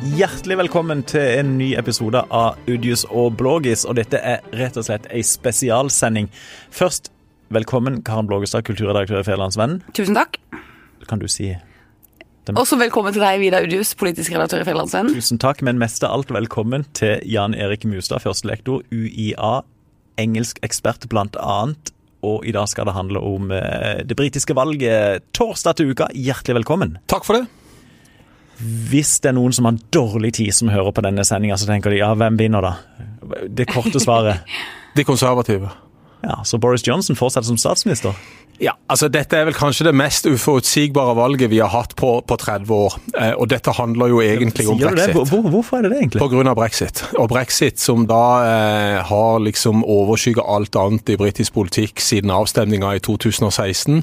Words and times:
Hjertelig 0.00 0.56
velkommen 0.56 1.02
til 1.04 1.20
en 1.20 1.50
ny 1.58 1.74
episode 1.76 2.22
av 2.32 2.56
Udius 2.64 3.02
og 3.12 3.34
Blågis. 3.36 3.82
Og 3.84 3.98
dette 3.98 4.16
er 4.16 4.40
rett 4.56 4.78
og 4.80 4.86
slett 4.86 5.04
ei 5.12 5.20
spesialsending. 5.26 6.30
Først, 6.72 7.10
velkommen 7.52 7.98
Karen 8.06 8.30
Blågestad, 8.30 8.64
kulturredaktør 8.64 9.20
i 9.20 9.26
Federlandsvennen. 9.26 9.82
Tusen 9.92 10.16
takk. 10.16 10.40
Kan 11.10 11.20
du 11.20 11.28
si 11.28 11.50
Også 12.48 12.80
velkommen 12.80 13.12
til 13.12 13.20
deg, 13.20 13.42
Vidar 13.44 13.68
Udius, 13.68 13.92
politisk 13.92 14.32
redaktør 14.32 14.64
i 14.64 14.68
Federlandsvennen. 14.70 15.12
tusen 15.20 15.38
takk, 15.38 15.60
men 15.60 15.76
mest 15.78 16.00
av 16.02 16.16
alt 16.16 16.32
velkommen 16.32 16.88
til 16.96 17.20
Jan 17.28 17.52
Erik 17.52 17.84
Mustad, 17.84 18.24
førstelektor, 18.24 18.80
UiA, 18.88 19.60
engelsk 20.16 20.64
ekspert 20.64 21.10
blant 21.12 21.36
annet. 21.36 21.92
Og 22.24 22.48
i 22.48 22.56
dag 22.56 22.72
skal 22.72 22.88
det 22.88 22.96
handle 22.96 23.20
om 23.20 23.52
eh, 23.52 24.00
det 24.00 24.16
britiske 24.16 24.56
valget 24.56 25.28
torsdag 25.36 25.76
til 25.76 25.92
uka. 25.92 26.08
Hjertelig 26.16 26.62
velkommen. 26.64 26.98
Takk 27.12 27.28
for 27.28 27.36
det. 27.36 27.59
Hvis 28.60 29.18
det 29.22 29.30
er 29.30 29.36
noen 29.38 29.54
som 29.56 29.68
har 29.68 29.78
dårlig 29.94 30.34
tid 30.40 30.54
som 30.54 30.68
hører 30.72 30.92
på 30.92 31.04
denne 31.04 31.24
sendinga, 31.24 31.56
så 31.60 31.68
tenker 31.68 31.94
de 31.94 32.02
ja, 32.02 32.10
hvem 32.18 32.36
vinner 32.40 32.64
da? 32.64 32.74
Det 33.48 33.68
korte 33.70 34.02
svaret. 34.02 34.44
De 34.96 35.04
konservative. 35.06 35.70
Ja, 36.20 36.40
Så 36.44 36.58
Boris 36.58 36.82
Johnson 36.86 37.16
fortsetter 37.16 37.46
som 37.46 37.56
statsminister? 37.56 38.16
Ja, 38.60 38.74
altså 38.92 39.08
Dette 39.08 39.38
er 39.38 39.46
vel 39.48 39.56
kanskje 39.56 39.86
det 39.88 39.94
mest 39.96 40.26
uforutsigbare 40.28 41.14
valget 41.16 41.48
vi 41.52 41.62
har 41.62 41.70
hatt 41.72 41.94
på, 41.96 42.12
på 42.20 42.36
30 42.36 42.72
år. 42.76 42.96
Eh, 43.16 43.32
og 43.32 43.48
dette 43.48 43.72
handler 43.72 44.12
jo 44.12 44.20
egentlig 44.20 44.66
om 44.68 44.76
brexit. 44.80 45.16
Hvor, 45.16 45.48
hvorfor 45.48 45.78
er 45.78 45.86
det 45.86 45.92
det, 45.94 46.00
egentlig? 46.02 46.48
Av 46.50 46.58
brexit. 46.58 47.02
Og 47.16 47.30
brexit 47.32 47.80
som 47.80 48.04
da 48.10 48.24
eh, 48.44 48.98
har 49.08 49.40
liksom 49.46 49.84
overskygget 49.84 50.44
alt 50.44 50.76
annet 50.76 51.14
i 51.14 51.16
britisk 51.20 51.56
politikk 51.56 52.02
siden 52.04 52.32
avstemninga 52.34 52.92
i 52.98 53.02
2016. 53.04 54.02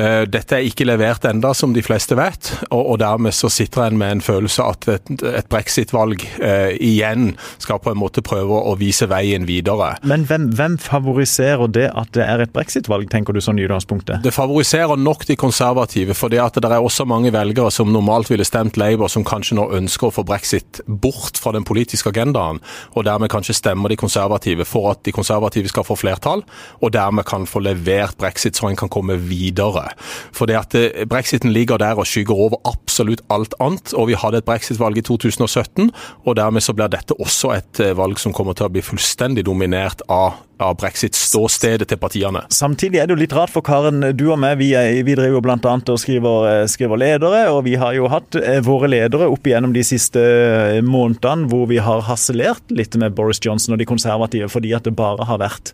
Eh, 0.00 0.22
dette 0.32 0.56
er 0.56 0.64
ikke 0.64 0.86
levert 0.88 1.26
enda, 1.28 1.52
som 1.52 1.74
de 1.76 1.84
fleste 1.84 2.16
vet. 2.16 2.48
Og, 2.70 2.94
og 2.94 3.00
dermed 3.02 3.36
så 3.36 3.50
sitter 3.52 3.90
en 3.90 4.00
med 4.00 4.16
en 4.16 4.24
følelse 4.24 4.64
at 4.72 4.88
et, 4.88 5.12
et 5.34 5.48
brexit-valg 5.52 6.24
eh, 6.40 6.72
igjen 6.80 7.34
skal 7.60 7.82
på 7.82 7.92
en 7.92 8.00
måte 8.00 8.24
prøve 8.24 8.56
å 8.56 8.72
vise 8.80 9.08
veien 9.10 9.44
videre. 9.48 9.92
Men 10.08 10.24
hvem, 10.30 10.48
hvem 10.56 10.80
favoriserer 10.80 11.68
det 11.76 11.90
at 11.92 12.16
det 12.16 12.24
er 12.24 12.46
et 12.46 12.56
brexit-valg, 12.56 13.10
tenker 13.12 13.36
du 13.36 13.42
sånn 13.44 13.60
i 13.60 13.68
utgangspunktet? 13.82 14.22
Det 14.22 14.32
favoriserer 14.32 14.96
nok 14.96 15.26
de 15.26 15.36
konservative, 15.36 16.14
fordi 16.14 16.38
at 16.38 16.54
det 16.54 16.70
er 16.70 16.82
også 16.82 17.04
mange 17.04 17.32
velgere 17.32 17.70
som 17.70 17.92
normalt 17.92 18.30
ville 18.30 18.44
stemt 18.44 18.76
Labour, 18.76 19.08
som 19.08 19.24
kanskje 19.24 19.56
nå 19.56 19.68
ønsker 19.72 20.08
å 20.08 20.14
få 20.14 20.24
brexit 20.24 20.80
bort 20.86 21.38
fra 21.38 21.52
den 21.52 21.64
politiske 21.64 22.10
agendaen, 22.10 22.60
og 22.94 23.04
dermed 23.04 23.30
kanskje 23.30 23.54
stemmer 23.54 23.88
de 23.88 23.96
konservative 23.96 24.64
for 24.64 24.92
at 24.92 25.02
de 25.04 25.12
konservative 25.12 25.68
skal 25.68 25.84
få 25.84 25.96
flertall, 25.96 26.44
og 26.80 26.92
dermed 26.92 27.24
kan 27.24 27.46
få 27.46 27.60
levert 27.60 28.16
brexit 28.18 28.56
så 28.56 28.68
en 28.68 28.76
kan 28.76 28.88
komme 28.88 29.16
videre. 29.18 29.90
Fordi 30.32 30.56
at 30.58 30.74
eh, 30.74 31.04
brexiten 31.08 31.52
ligger 31.52 31.78
der 31.78 31.98
og 31.98 32.06
skygger 32.06 32.34
over 32.34 32.60
absolutt 32.68 33.22
alt 33.30 33.54
annet, 33.60 33.94
og 33.94 34.08
vi 34.08 34.18
hadde 34.18 34.42
et 34.42 34.48
brexit-valg 34.48 34.98
i 34.98 35.06
2017, 35.06 35.90
og 36.24 36.36
dermed 36.36 36.62
så 36.62 36.74
blir 36.76 36.90
dette 36.92 37.16
også 37.18 37.52
et 37.56 37.82
eh, 37.82 37.96
valg 37.96 38.20
som 38.20 38.34
kommer 38.34 38.56
til 38.56 38.68
å 38.68 38.72
bli 38.72 38.82
fullstendig 38.84 39.44
dominert 39.46 40.02
av, 40.12 40.42
av 40.62 40.76
brexit-ståstedet 40.80 41.88
til 41.90 42.00
partiene. 42.00 42.44
Samtidig 42.52 43.00
er 43.00 43.08
det 43.08 43.16
jo 43.16 43.22
litt 43.22 43.34
rart 43.36 43.52
for 43.52 43.64
Karen, 43.72 44.04
du 44.18 44.26
og 44.28 44.36
meg, 44.36 44.58
vi, 44.60 44.74
vi 45.00 45.14
driver 45.16 45.38
jo 45.38 45.40
annet 45.48 45.90
og 45.94 46.00
skriver, 46.00 46.48
eh, 46.50 46.66
skriver 46.68 46.98
ledere, 47.00 47.46
og 47.54 47.62
vi 47.64 47.72
har 47.80 47.94
jo 47.96 48.10
hatt 48.12 48.36
eh, 48.36 48.58
våre 48.60 48.90
ledere 48.90 49.30
opp 49.32 49.48
igjennom 49.48 49.72
de 49.72 49.84
siste 49.86 50.20
eh, 50.20 50.80
månedene 50.84 51.48
hvor 51.48 51.64
vi 51.70 51.78
har 51.80 52.04
harselert 52.04 52.68
litt 52.68 52.98
med 53.00 53.16
Boris 53.16 53.40
Johnson 53.40 53.72
og 53.72 53.80
de 53.80 53.88
konservative 53.88 54.50
fordi 54.52 54.74
at 54.76 54.84
det 54.84 54.92
bare 54.98 55.24
har 55.24 55.40
vært 55.40 55.72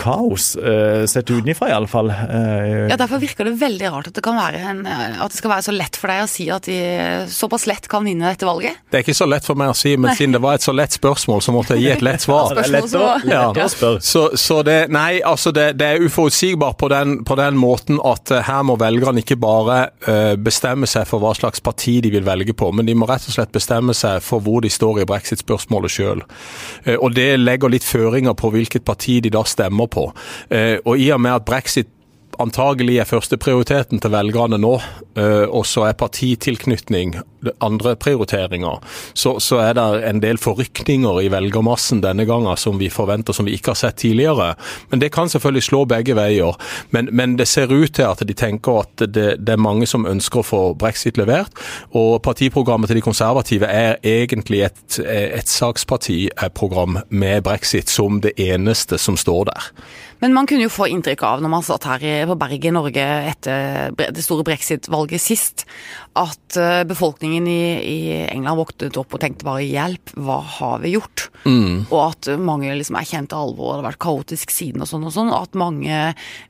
kaos, 0.00 0.56
eh, 0.56 1.04
sett 1.06 1.30
utenfra 1.30 1.68
iallfall. 1.70 2.10
Eh, 2.10 2.88
Ja, 2.90 2.96
Derfor 2.96 3.18
virker 3.22 3.44
det 3.48 3.54
veldig 3.60 3.90
rart 3.92 4.08
at 4.08 4.14
det, 4.14 4.22
kan 4.24 4.36
være 4.36 4.58
en, 4.70 4.86
at 4.86 5.30
det 5.30 5.38
skal 5.38 5.50
være 5.50 5.62
så 5.68 5.74
lett 5.76 5.96
for 5.96 6.08
deg 6.12 6.22
å 6.24 6.28
si 6.28 6.48
at 6.50 6.66
de 6.68 6.78
såpass 7.30 7.66
lett 7.70 7.88
kan 7.88 8.04
vinne 8.04 8.26
dette 8.28 8.46
valget. 8.46 8.76
Det 8.90 8.98
er 9.00 9.04
ikke 9.04 9.14
så 9.16 9.28
lett 9.28 9.44
for 9.46 9.54
meg 9.58 9.70
å 9.72 9.76
si, 9.78 9.96
men 9.96 10.14
siden 10.16 10.32
det 10.36 10.40
var 10.44 10.58
et 10.58 10.64
så 10.66 10.74
lett 10.74 10.92
spørsmål, 10.96 11.42
så 11.44 11.54
måtte 11.54 11.76
jeg 11.76 11.84
gi 11.84 11.90
et 11.94 12.02
lett 12.04 12.20
svar. 12.24 12.52
ja, 13.28 13.44
å 13.52 13.68
spørre. 13.70 14.02
Så, 14.04 14.24
så 14.40 14.62
det, 14.66 14.78
nei, 14.94 15.20
altså 15.24 15.52
det, 15.54 15.76
det 15.78 15.86
er 15.94 16.04
uforutsigbart 16.08 16.78
på 16.80 16.88
den, 16.92 17.24
på 17.24 17.36
den 17.40 17.56
måten 17.60 18.00
at 18.04 18.30
eh, 18.34 18.42
her 18.48 18.62
må 18.66 18.76
velgerne 18.80 19.22
ikke 19.24 19.38
bare 19.40 19.78
eh, 20.08 20.34
bestemme 20.36 20.86
seg 20.90 21.06
for 21.08 21.22
hva 21.22 21.34
slags 21.38 21.60
parti 21.64 22.00
de 22.04 22.10
vil 22.14 22.24
velge 22.26 22.54
på, 22.56 22.72
men 22.74 22.86
de 22.86 22.94
må 22.98 23.06
rett 23.08 23.24
og 23.28 23.36
slett 23.36 23.52
bestemme 23.54 23.94
seg 23.94 24.20
for 24.24 24.40
hvor 24.44 24.60
de 24.64 24.70
står 24.72 25.02
i 25.02 25.08
brexit-spørsmålet 25.08 25.90
sjøl. 25.94 26.22
og 27.00 27.14
det 27.14 27.28
legger 27.40 27.70
litt 27.72 27.84
føringer 27.86 28.34
på 28.34 28.50
hvilket 28.54 28.84
parti 28.84 29.20
de 29.24 29.30
da 29.30 29.42
stemmer 29.48 29.83
på. 29.86 30.12
Eh, 30.50 30.76
og 30.84 30.98
i 30.98 31.10
og 31.14 31.20
med 31.20 31.30
at 31.30 31.44
brexit 31.44 31.88
antagelig 32.42 32.98
er 33.00 33.08
førsteprioriteten 33.08 34.00
til 34.02 34.12
velgerne 34.14 34.58
nå, 34.60 34.74
eh, 35.18 35.44
og 35.44 35.66
så 35.68 35.88
er 35.88 35.98
partitilknytning 36.00 37.16
andre 37.64 37.94
prioriteringer, 37.96 38.78
så, 39.12 39.40
så 39.40 39.58
er 39.60 39.74
det 39.76 39.84
en 40.08 40.20
del 40.22 40.38
forrykninger 40.40 41.20
i 41.24 41.30
velgermassen 41.32 42.02
denne 42.04 42.26
gangen 42.28 42.56
som 42.60 42.78
vi 42.80 42.90
forventer 42.92 43.36
som 43.36 43.48
vi 43.48 43.56
ikke 43.58 43.74
har 43.74 43.80
sett 43.80 43.98
tidligere. 44.00 44.54
Men 44.90 45.02
det 45.02 45.12
kan 45.14 45.28
selvfølgelig 45.28 45.66
slå 45.68 45.84
begge 45.90 46.16
veier. 46.16 46.56
Men, 46.94 47.10
men 47.12 47.36
det 47.40 47.48
ser 47.50 47.72
ut 47.72 47.94
til 47.96 48.08
at 48.08 48.24
de 48.24 48.36
tenker 48.36 48.80
at 48.84 49.04
det, 49.04 49.26
det 49.44 49.56
er 49.56 49.60
mange 49.60 49.88
som 49.90 50.06
ønsker 50.08 50.40
å 50.40 50.46
få 50.46 50.62
brexit 50.78 51.20
levert. 51.20 51.52
Og 51.92 52.22
partiprogrammet 52.24 52.90
til 52.90 53.00
de 53.00 53.04
konservative 53.04 53.68
er 53.68 53.98
egentlig 54.00 54.64
et, 54.70 54.98
et 55.04 55.50
sakspartiprogram 55.50 57.00
med 57.08 57.44
brexit 57.44 57.92
som 57.92 58.20
det 58.24 58.36
eneste 58.40 58.98
som 59.00 59.18
står 59.20 59.50
der. 59.52 59.70
Men 60.24 60.32
man 60.32 60.46
kunne 60.48 60.64
jo 60.64 60.72
få 60.72 60.86
inntrykk 60.88 61.20
av, 61.28 61.42
når 61.44 61.50
man 61.52 61.64
satt 61.66 61.84
her 61.84 62.24
på 62.30 62.36
berget 62.40 62.70
i 62.70 62.72
Norge 62.72 63.02
etter 63.28 63.90
det 63.92 64.22
store 64.24 64.46
brexit-valget 64.46 65.20
sist, 65.20 65.66
at 66.16 66.56
eh, 66.56 66.80
befolkningen 66.88 67.44
i, 67.50 67.60
i 67.76 67.98
England 68.30 68.56
våknet 68.62 68.96
opp 68.96 69.12
og 69.12 69.20
tenkte 69.20 69.44
bare 69.44 69.66
'hjelp, 69.66 70.14
hva 70.16 70.38
har 70.56 70.80
vi 70.80 70.94
gjort?' 70.94 71.26
Og 71.92 71.98
at 72.06 72.30
mange 72.40 72.72
liksom 72.72 72.96
erkjente 72.96 73.36
alvoret, 73.36 73.76
det 73.76 73.82
har 73.82 73.90
vært 73.90 74.04
kaotisk 74.06 74.54
siden 74.54 74.80
og 74.80 74.88
sånn 74.88 75.04
og 75.04 75.12
sånn, 75.12 75.28
og 75.28 75.44
at 75.44 75.60
mange 75.60 75.98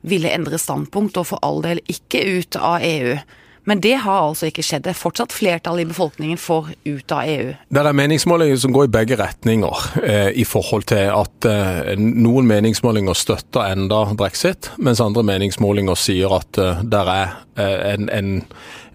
ville 0.07 0.31
endre 0.31 0.61
standpunkt 0.61 1.19
og 1.19 1.27
for 1.33 1.43
all 1.43 1.59
del 1.65 1.83
ikke 1.91 2.23
ut 2.39 2.55
av 2.55 2.79
EU. 2.79 3.17
Men 3.65 3.81
det 3.81 3.95
har 4.05 4.27
altså 4.27 4.49
ikke 4.49 4.63
skjedd. 4.65 4.85
Det 4.85 4.93
er 4.93 4.99
fortsatt 4.99 5.33
flertall 5.33 5.81
i 5.81 5.87
befolkningen 5.89 6.37
for 6.41 6.69
ut 6.85 7.15
av 7.15 7.25
EU. 7.29 7.53
Det 7.73 7.81
er 7.81 7.97
meningsmålinger 7.97 8.61
som 8.61 8.73
går 8.75 8.87
i 8.87 8.93
begge 8.93 9.17
retninger, 9.19 9.85
eh, 10.03 10.29
i 10.37 10.45
forhold 10.45 10.85
til 10.91 11.09
at 11.09 11.49
eh, 11.49 11.95
noen 11.97 12.47
meningsmålinger 12.49 13.17
støtter 13.17 13.73
enda 13.73 14.05
brexit, 14.17 14.69
mens 14.77 15.01
andre 15.01 15.25
meningsmålinger 15.25 15.97
sier 15.97 16.37
at 16.37 16.61
eh, 16.61 16.85
det 16.85 17.01
er 17.01 17.35
eh, 17.57 17.77
en, 17.95 18.09
en, 18.13 18.31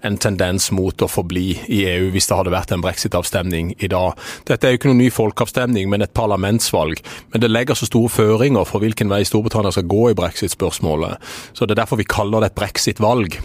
en 0.06 0.18
tendens 0.22 0.70
mot 0.76 1.02
å 1.02 1.10
forbli 1.10 1.48
i 1.66 1.82
EU 1.90 2.10
hvis 2.14 2.30
det 2.30 2.38
hadde 2.38 2.54
vært 2.54 2.74
en 2.74 2.84
brexit-avstemning 2.84 3.74
i 3.78 3.90
dag. 3.90 4.18
Dette 4.48 4.68
er 4.68 4.74
jo 4.74 4.80
ikke 4.80 4.92
noen 4.92 5.02
ny 5.02 5.10
folkeavstemning, 5.14 5.90
men 5.90 6.06
et 6.06 6.14
parlamentsvalg. 6.16 7.02
Men 7.34 7.42
det 7.42 7.50
legger 7.50 7.78
så 7.78 7.90
store 7.90 8.12
føringer 8.12 8.68
for 8.68 8.82
hvilken 8.84 9.10
vei 9.10 9.24
Storbritannia 9.26 9.74
skal 9.74 9.90
gå 9.90 10.10
i 10.12 10.18
brexit-spørsmålet. 10.18 11.18
Så 11.52 11.66
det 11.66 11.74
er 11.74 11.82
derfor 11.82 12.00
vi 12.00 12.08
kaller 12.08 12.44
det 12.44 12.52
et 12.52 12.60
brexit-valg. 12.62 13.40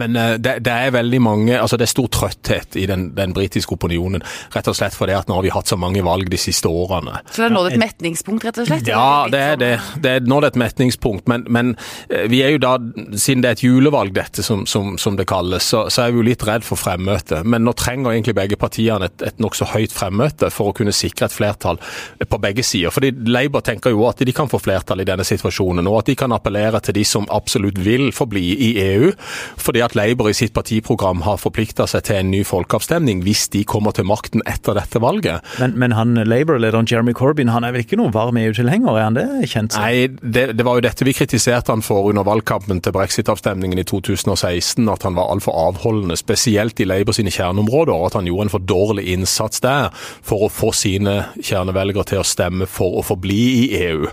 Men 0.00 0.16
eh, 0.16 0.34
det, 0.42 0.58
det 0.66 0.72
er 0.72 0.94
veldig 0.94 1.20
mange, 1.22 1.54
altså 1.58 1.78
det 1.80 1.88
er 1.88 1.92
stor 1.92 2.10
trøtthet 2.12 2.78
i 2.80 2.86
den, 2.90 3.08
den 3.16 3.34
britiske 3.36 3.76
opinionen. 3.76 4.24
Rett 4.54 4.70
og 4.70 4.76
slett 4.78 4.96
fordi 4.96 5.16
at 5.16 5.30
nå 5.30 5.38
har 5.38 5.46
vi 5.46 5.52
hatt 5.54 5.70
så 5.70 5.78
mange 5.80 6.02
valg 6.06 6.30
de 6.30 6.40
siste 6.40 6.70
årene. 6.70 7.20
Så 7.30 7.42
det 7.42 7.48
er 7.48 7.54
nådd 7.56 7.70
et 7.72 7.82
metningspunkt, 7.82 8.46
rett 8.48 8.60
og 8.62 8.68
slett? 8.68 8.90
Ja, 8.90 9.26
det 9.30 9.42
er 9.52 9.60
det. 9.60 9.72
Det 10.02 10.16
er 10.18 10.28
nådd 10.28 10.48
et 10.50 10.60
metningspunkt. 10.60 11.28
Men, 11.30 11.46
men 11.48 11.74
eh, 12.08 12.26
vi 12.32 12.42
er 12.44 12.54
jo 12.54 12.62
da, 12.64 12.76
siden 13.12 13.44
det 13.44 13.52
er 13.52 13.58
et 13.58 13.66
julevalg 13.66 14.14
dette 14.16 14.44
som, 14.46 14.64
som, 14.70 14.94
som 15.00 15.18
det 15.18 15.28
kalles, 15.30 15.70
så, 15.74 15.86
så 15.92 16.06
er 16.06 16.14
vi 16.14 16.22
jo 16.22 16.28
litt 16.30 16.46
redd 16.46 16.66
for 16.66 16.80
fremmøte. 16.80 17.42
Men 17.44 17.66
nå 17.66 17.74
trenger 17.78 18.14
egentlig 18.14 18.36
begge 18.38 18.58
partiene 18.60 19.10
et, 19.10 19.26
et 19.30 19.42
nokså 19.42 19.70
høyt 19.74 19.94
fremmøte 19.94 20.50
for 20.54 20.70
å 20.70 20.76
kunne 20.76 20.94
sikre 20.94 21.28
et 21.28 21.36
flertall 21.36 21.80
på 22.24 22.40
begge 22.42 22.64
sider. 22.66 22.94
Fordi 22.94 23.12
Labour 23.30 23.64
tenker 23.64 23.94
jo 23.94 24.06
at 24.08 24.22
de 24.24 24.34
kan 24.34 24.50
få 24.50 24.60
flertall 24.62 25.02
i 25.02 25.08
denne 25.08 25.26
situasjonen, 25.26 25.86
og 25.90 26.02
at 26.02 26.10
de 26.10 26.18
kan 26.18 26.34
appellere 26.34 26.80
til 26.84 26.98
de 26.98 27.04
som 27.08 27.28
absolutt 27.32 27.78
vil 27.84 28.10
forbli 28.14 28.44
i 28.68 28.70
EU. 28.84 29.12
fordi 29.60 29.83
at 29.84 29.96
Labour 29.98 30.30
i 30.30 30.36
sitt 30.36 30.54
partiprogram 30.56 31.22
har 31.26 31.40
forplikta 31.40 31.86
seg 31.90 32.06
til 32.08 32.20
en 32.20 32.30
ny 32.32 32.42
folkeavstemning 32.46 33.22
hvis 33.24 33.46
de 33.54 33.64
kommer 33.68 33.94
til 33.96 34.06
makten 34.08 34.44
etter 34.48 34.76
dette 34.78 35.00
valget. 35.02 35.44
Men, 35.60 35.76
men 35.80 35.94
han 35.96 36.14
Labour-lederen 36.24 36.88
Jeremy 36.90 37.14
Corbyn 37.16 37.52
han 37.52 37.66
er 37.66 37.74
vel 37.74 37.84
ikke 37.84 37.98
noen 38.00 38.14
varm 38.14 38.38
EU-tilhenger, 38.40 38.96
er 38.96 39.06
han 39.06 39.18
det? 39.18 39.26
Kjent 39.50 39.76
som? 39.76 39.84
Nei, 39.84 40.08
det, 40.22 40.46
det 40.58 40.66
var 40.66 40.78
jo 40.78 40.86
dette 40.86 41.06
vi 41.06 41.14
kritiserte 41.16 41.72
han 41.74 41.84
for 41.84 42.08
under 42.10 42.26
valgkampen 42.26 42.82
til 42.84 42.94
brexit-avstemningen 42.96 43.80
i 43.80 43.86
2016. 43.88 44.88
At 44.90 45.06
han 45.06 45.18
var 45.18 45.32
altfor 45.32 45.56
avholdende, 45.68 46.16
spesielt 46.20 46.80
i 46.80 46.88
Labour 46.88 47.16
sine 47.16 47.32
kjerneområder. 47.34 47.94
og 47.94 48.08
At 48.10 48.18
han 48.20 48.28
gjorde 48.30 48.48
en 48.48 48.54
for 48.54 48.64
dårlig 48.64 49.06
innsats 49.14 49.62
der 49.64 49.90
for 50.24 50.46
å 50.46 50.52
få 50.52 50.72
sine 50.76 51.16
kjernevelgere 51.40 52.08
til 52.12 52.22
å 52.22 52.26
stemme 52.26 52.68
for 52.70 53.00
å 53.00 53.04
forbli 53.06 53.42
i 53.64 53.64
EU. 53.84 54.08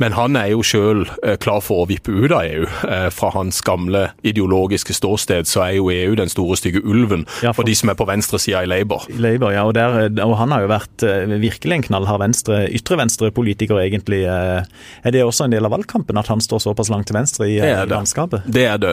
Men 0.00 0.16
han 0.18 0.38
er 0.38 0.52
jo 0.54 0.64
sjøl 0.66 1.06
klar 1.42 1.62
for 1.64 1.84
å 1.84 1.88
vippe 1.90 2.14
ut 2.14 2.32
av 2.34 2.46
EU 2.46 2.66
eh, 2.88 3.08
fra 3.14 3.32
hans 3.34 3.60
gamle 3.66 4.08
ideologiske 4.26 4.94
ståsted 4.96 5.07
så 5.16 5.62
er 5.64 5.76
jo 5.78 5.88
EU 5.90 6.14
den 6.18 6.28
store 6.28 6.56
stygge 6.56 6.82
ulven 6.84 7.24
Ja, 7.42 7.52
for, 7.52 7.62
for- 7.62 7.68
de 7.68 7.74
som 7.74 7.88
er 7.88 7.94
på 7.94 8.06
venstresida 8.08 8.62
i 8.62 8.66
Labour. 8.66 9.06
Labour, 9.18 9.52
ja, 9.52 9.62
og, 9.64 9.74
der, 9.74 10.10
og 10.24 10.36
han 10.38 10.50
har 10.52 10.60
jo 10.64 10.68
vært 10.70 11.02
eh, 11.06 11.26
virkelig 11.40 11.74
en 11.78 11.82
knallhard 11.82 12.20
venstre, 12.20 12.66
ytre 12.74 12.98
venstre-politiker, 12.98 13.78
egentlig. 13.80 14.24
Eh, 14.26 14.62
Er 15.04 15.10
det 15.14 15.22
også 15.24 15.44
en 15.44 15.50
del 15.52 15.64
av 15.64 15.70
valgkampen, 15.72 16.18
at 16.18 16.26
han 16.28 16.40
står 16.40 16.58
såpass 16.66 16.90
langt 16.90 17.06
til 17.06 17.16
venstre 17.16 17.46
i, 17.48 17.56
Det 17.60 17.68
eh, 17.70 17.80
er 17.82 17.86
landskapet? 17.86 18.42
Det 18.46 18.64
er 18.66 18.76
det. 18.78 18.92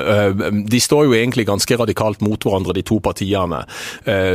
De 0.69 0.79
står 0.79 1.05
jo 1.05 1.13
egentlig 1.17 1.45
ganske 1.47 1.77
radikalt 1.79 2.21
mot 2.21 2.39
hverandre, 2.43 2.73
de 2.77 2.81
to 2.85 2.99
partiene. 2.99 3.63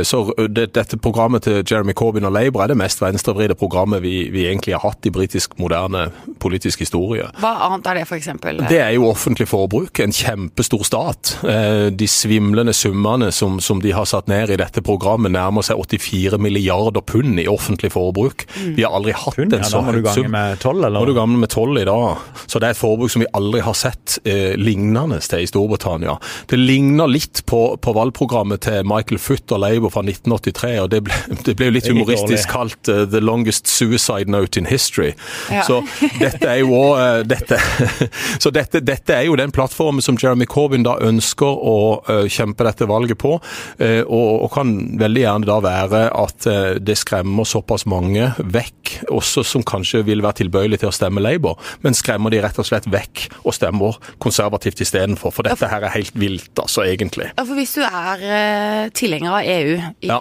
Så 0.03 0.33
det, 0.49 0.71
dette 0.75 0.97
programmet 1.01 1.43
til 1.45 1.61
Jeremy 1.63 1.93
Corbyn 1.97 2.25
og 2.27 2.33
Labour 2.35 2.63
er 2.63 2.67
det 2.73 2.77
mest 2.77 3.01
venstrevridde 3.01 3.55
programmet 3.55 4.01
vi, 4.03 4.29
vi 4.33 4.45
egentlig 4.49 4.73
har 4.75 4.83
hatt 4.89 5.05
i 5.07 5.11
britisk 5.13 5.55
moderne 5.59 6.07
politisk 6.41 6.79
historie. 6.83 7.27
Hva 7.39 7.53
annet 7.67 7.87
er 7.91 7.99
det, 8.01 8.05
f.eks.? 8.09 8.29
Det 8.69 8.79
er 8.81 8.91
jo 8.95 9.07
offentlig 9.09 9.47
forbruk, 9.49 9.99
en 10.03 10.11
kjempestor 10.15 10.83
stat. 10.87 11.35
Eh, 11.71 11.87
De 11.91 12.07
svimlende 12.07 12.73
summene 12.73 13.31
som, 13.31 13.59
som 13.63 13.81
de 13.81 13.93
har 13.95 14.07
satt 14.09 14.29
ned 14.31 14.51
i 14.53 14.57
dette 14.59 14.83
programmet 14.85 15.33
nærmer 15.33 15.65
seg 15.65 15.79
84 15.79 16.39
milliarder 16.41 17.03
pund 17.05 17.39
i 17.41 17.47
offentlig 17.51 17.91
forbruk. 17.93 18.45
Vi 18.75 18.83
har 18.83 18.95
aldri 18.97 19.15
hatt 19.15 19.37
Pund, 19.37 19.53
en 19.53 19.63
ja, 19.63 19.67
så 19.69 19.79
da 19.79 19.83
må 19.85 19.95
du 19.95 20.01
høy 20.01 20.05
gange 20.09 20.25
sum. 20.25 20.31
med 20.33 20.61
tolv, 20.63 20.83
eller? 20.83 20.97
Nå 20.99 21.05
er 21.05 21.11
du 21.11 21.17
gammel 21.17 21.41
med 21.43 21.51
tolv 21.53 21.79
i 21.81 21.85
dag, 21.87 22.25
så 22.45 22.61
det 22.61 22.69
er 22.69 22.75
et 22.75 22.81
forbruk 22.81 23.13
som 23.13 23.23
vi 23.23 23.29
aldri 23.37 23.63
har 23.65 23.77
sett 23.77 24.17
eh, 24.27 24.53
lignende 24.59 25.19
til 25.23 25.45
i 25.45 25.49
Storbritannia. 25.49 26.17
Det 26.51 26.59
ligner 26.59 27.09
litt 27.11 27.43
på, 27.49 27.61
på 27.81 27.95
valgprogrammet 27.95 28.63
til 28.67 28.85
Michael 28.87 29.21
Foot 29.21 29.53
og 29.55 29.63
Labour 29.63 29.93
fra 29.93 30.03
1983, 30.05 30.73
og 30.83 30.89
det 30.93 31.03
ble, 31.07 31.19
det 31.45 31.55
ble 31.59 31.69
jo 31.69 31.75
litt 31.77 31.89
humoristisk 31.91 32.51
kalt 32.51 32.91
uh, 32.91 33.03
'the 33.05 33.21
longest 33.23 33.69
suicide 33.71 34.31
note 34.31 34.59
in 34.59 34.67
history'. 34.69 35.13
Ja. 35.51 35.63
Så 35.67 35.81
dette 36.19 36.47
er 36.47 36.61
jo 36.63 36.73
også, 36.75 37.01
eh, 37.01 37.23
dette, 37.27 37.59
Så 38.43 38.51
dette, 38.53 38.81
dette 38.85 39.13
er 39.15 39.27
jo 39.27 39.35
den 39.39 39.51
plattformen 39.51 40.01
som 40.01 40.17
Jeremy 40.21 40.45
Corbyn 40.49 40.85
da 40.85 40.97
ønsker 41.01 41.50
å 41.53 41.75
eh, 42.09 42.27
kjempe 42.31 42.65
dette 42.67 42.87
valget 42.89 43.19
på, 43.21 43.35
eh, 43.81 44.01
og, 44.05 44.47
kan 44.51 44.71
veldig 44.99 45.21
gjerne 45.23 45.47
da 45.47 45.57
være 45.63 46.01
at 46.17 46.47
eh, 46.49 46.77
det 46.83 46.97
skremmer 46.99 47.47
såpass 47.47 47.85
mange 47.89 48.31
vekk, 48.39 48.93
også 49.13 49.43
som 49.47 49.63
kanskje 49.67 50.03
vil 50.07 50.23
være 50.23 50.41
tilbøyelig 50.41 50.81
til 50.81 50.89
å 50.89 50.95
stemme 50.95 51.23
Labour, 51.23 51.59
men 51.85 51.95
skremmer 51.97 52.33
de 52.33 52.41
rett 52.43 52.59
og 52.59 52.67
slett 52.67 52.89
vekk 52.91 53.27
og 53.45 53.55
stemmer 53.55 53.99
konservativt 54.21 54.83
istedenfor. 54.83 55.33
For 55.35 55.47
dette 55.47 55.69
her 55.71 55.87
er 55.87 55.95
helt 55.95 56.17
vilt, 56.19 56.51
altså, 56.59 56.83
egentlig. 56.87 57.31
Ja, 57.37 57.45
for 57.45 57.55
Hvis 57.61 57.75
du 57.77 57.83
er 57.85 58.89
tilhenger 58.97 59.37
av 59.37 59.47
EU 59.47 59.75
i, 59.77 60.09
Ja. 60.11 60.17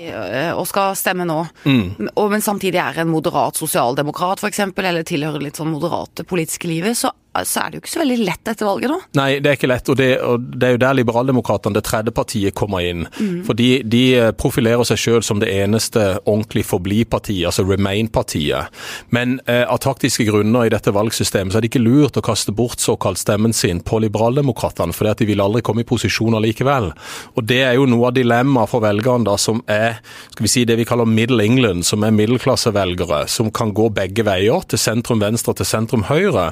og 0.55 0.67
skal 0.69 0.95
stemme 0.99 1.25
nå, 1.27 1.41
og, 2.15 2.27
men 2.31 2.45
samtidig 2.45 2.79
er 2.83 3.01
en 3.03 3.11
moderat 3.11 3.59
sosialdemokrat 3.59 4.43
f.eks., 4.45 4.63
eller 4.91 5.07
tilhører 5.07 5.43
litt 5.43 5.59
sånn 5.59 5.73
moderate 5.73 6.25
politiske 6.29 6.69
livet, 6.71 6.99
så, 6.99 7.11
så 7.47 7.63
er 7.63 7.71
det 7.71 7.79
jo 7.79 7.85
ikke 7.85 7.93
så 7.93 8.03
veldig 8.03 8.19
lett 8.27 8.51
etter 8.51 8.67
valget 8.67 8.91
nå. 8.91 8.99
Nei, 9.19 9.29
det 9.43 9.53
er 9.53 9.59
ikke 9.59 9.71
lett, 9.71 9.89
og 9.93 9.99
det, 10.01 10.09
og 10.27 10.47
det 10.51 10.67
er 10.67 10.75
jo 10.75 10.81
der 10.83 10.97
Liberaldemokratene, 10.99 11.77
det 11.77 11.85
tredje 11.87 12.15
partiet, 12.15 12.57
kommer 12.59 12.83
inn. 12.85 13.07
For 13.47 13.57
de, 13.59 13.69
de 13.87 14.03
profilerer 14.41 14.83
seg 14.89 14.99
selv 14.99 15.27
som 15.27 15.39
det 15.43 15.51
eneste 15.55 16.03
ordentlig 16.25 16.65
forbli-partiet, 16.67 17.47
altså 17.51 17.65
Remain-partiet. 17.69 18.75
Men 19.15 19.39
eh, 19.47 19.63
av 19.63 19.79
taktiske 19.85 20.27
grunner 20.29 20.67
i 20.67 20.73
dette 20.75 20.93
valgsystemet 20.95 21.55
så 21.55 21.61
er 21.61 21.65
det 21.65 21.71
ikke 21.71 21.85
lurt 21.85 22.19
å 22.19 22.25
kaste 22.25 22.55
bort 22.57 22.83
såkalt 22.83 23.21
stemmen 23.23 23.55
sin 23.57 23.83
på 23.87 24.03
Liberaldemokratene, 24.03 24.97
for 24.97 25.11
de 25.11 25.29
vil 25.29 25.43
aldri 25.45 25.63
komme 25.67 25.85
i 25.85 25.89
posisjon 25.89 26.37
allikevel. 26.39 26.91
Og 27.39 27.47
det 27.47 27.63
er 27.69 27.79
jo 27.79 27.87
noe 27.91 28.11
av 28.11 28.17
dilemmaet 28.19 28.73
for 28.73 28.85
velgerne 28.85 29.29
da, 29.29 29.37
som 29.41 29.63
er 29.71 30.01
skal 30.33 30.47
vi 30.47 30.53
si, 30.53 30.67
det 30.67 30.79
vi 30.81 30.89
kaller 30.89 31.09
Middle 31.09 31.45
England, 31.45 31.87
som 31.87 32.05
er 32.07 32.15
middelklassevelgere, 32.17 33.23
som 33.31 33.51
kan 33.55 33.75
gå 33.77 33.89
begge 33.95 34.27
veier, 34.27 34.67
til 34.71 34.81
sentrum 34.81 35.23
venstre 35.23 35.55
og 35.55 35.61
til 35.61 35.69
sentrum 35.69 36.07
høyre. 36.11 36.51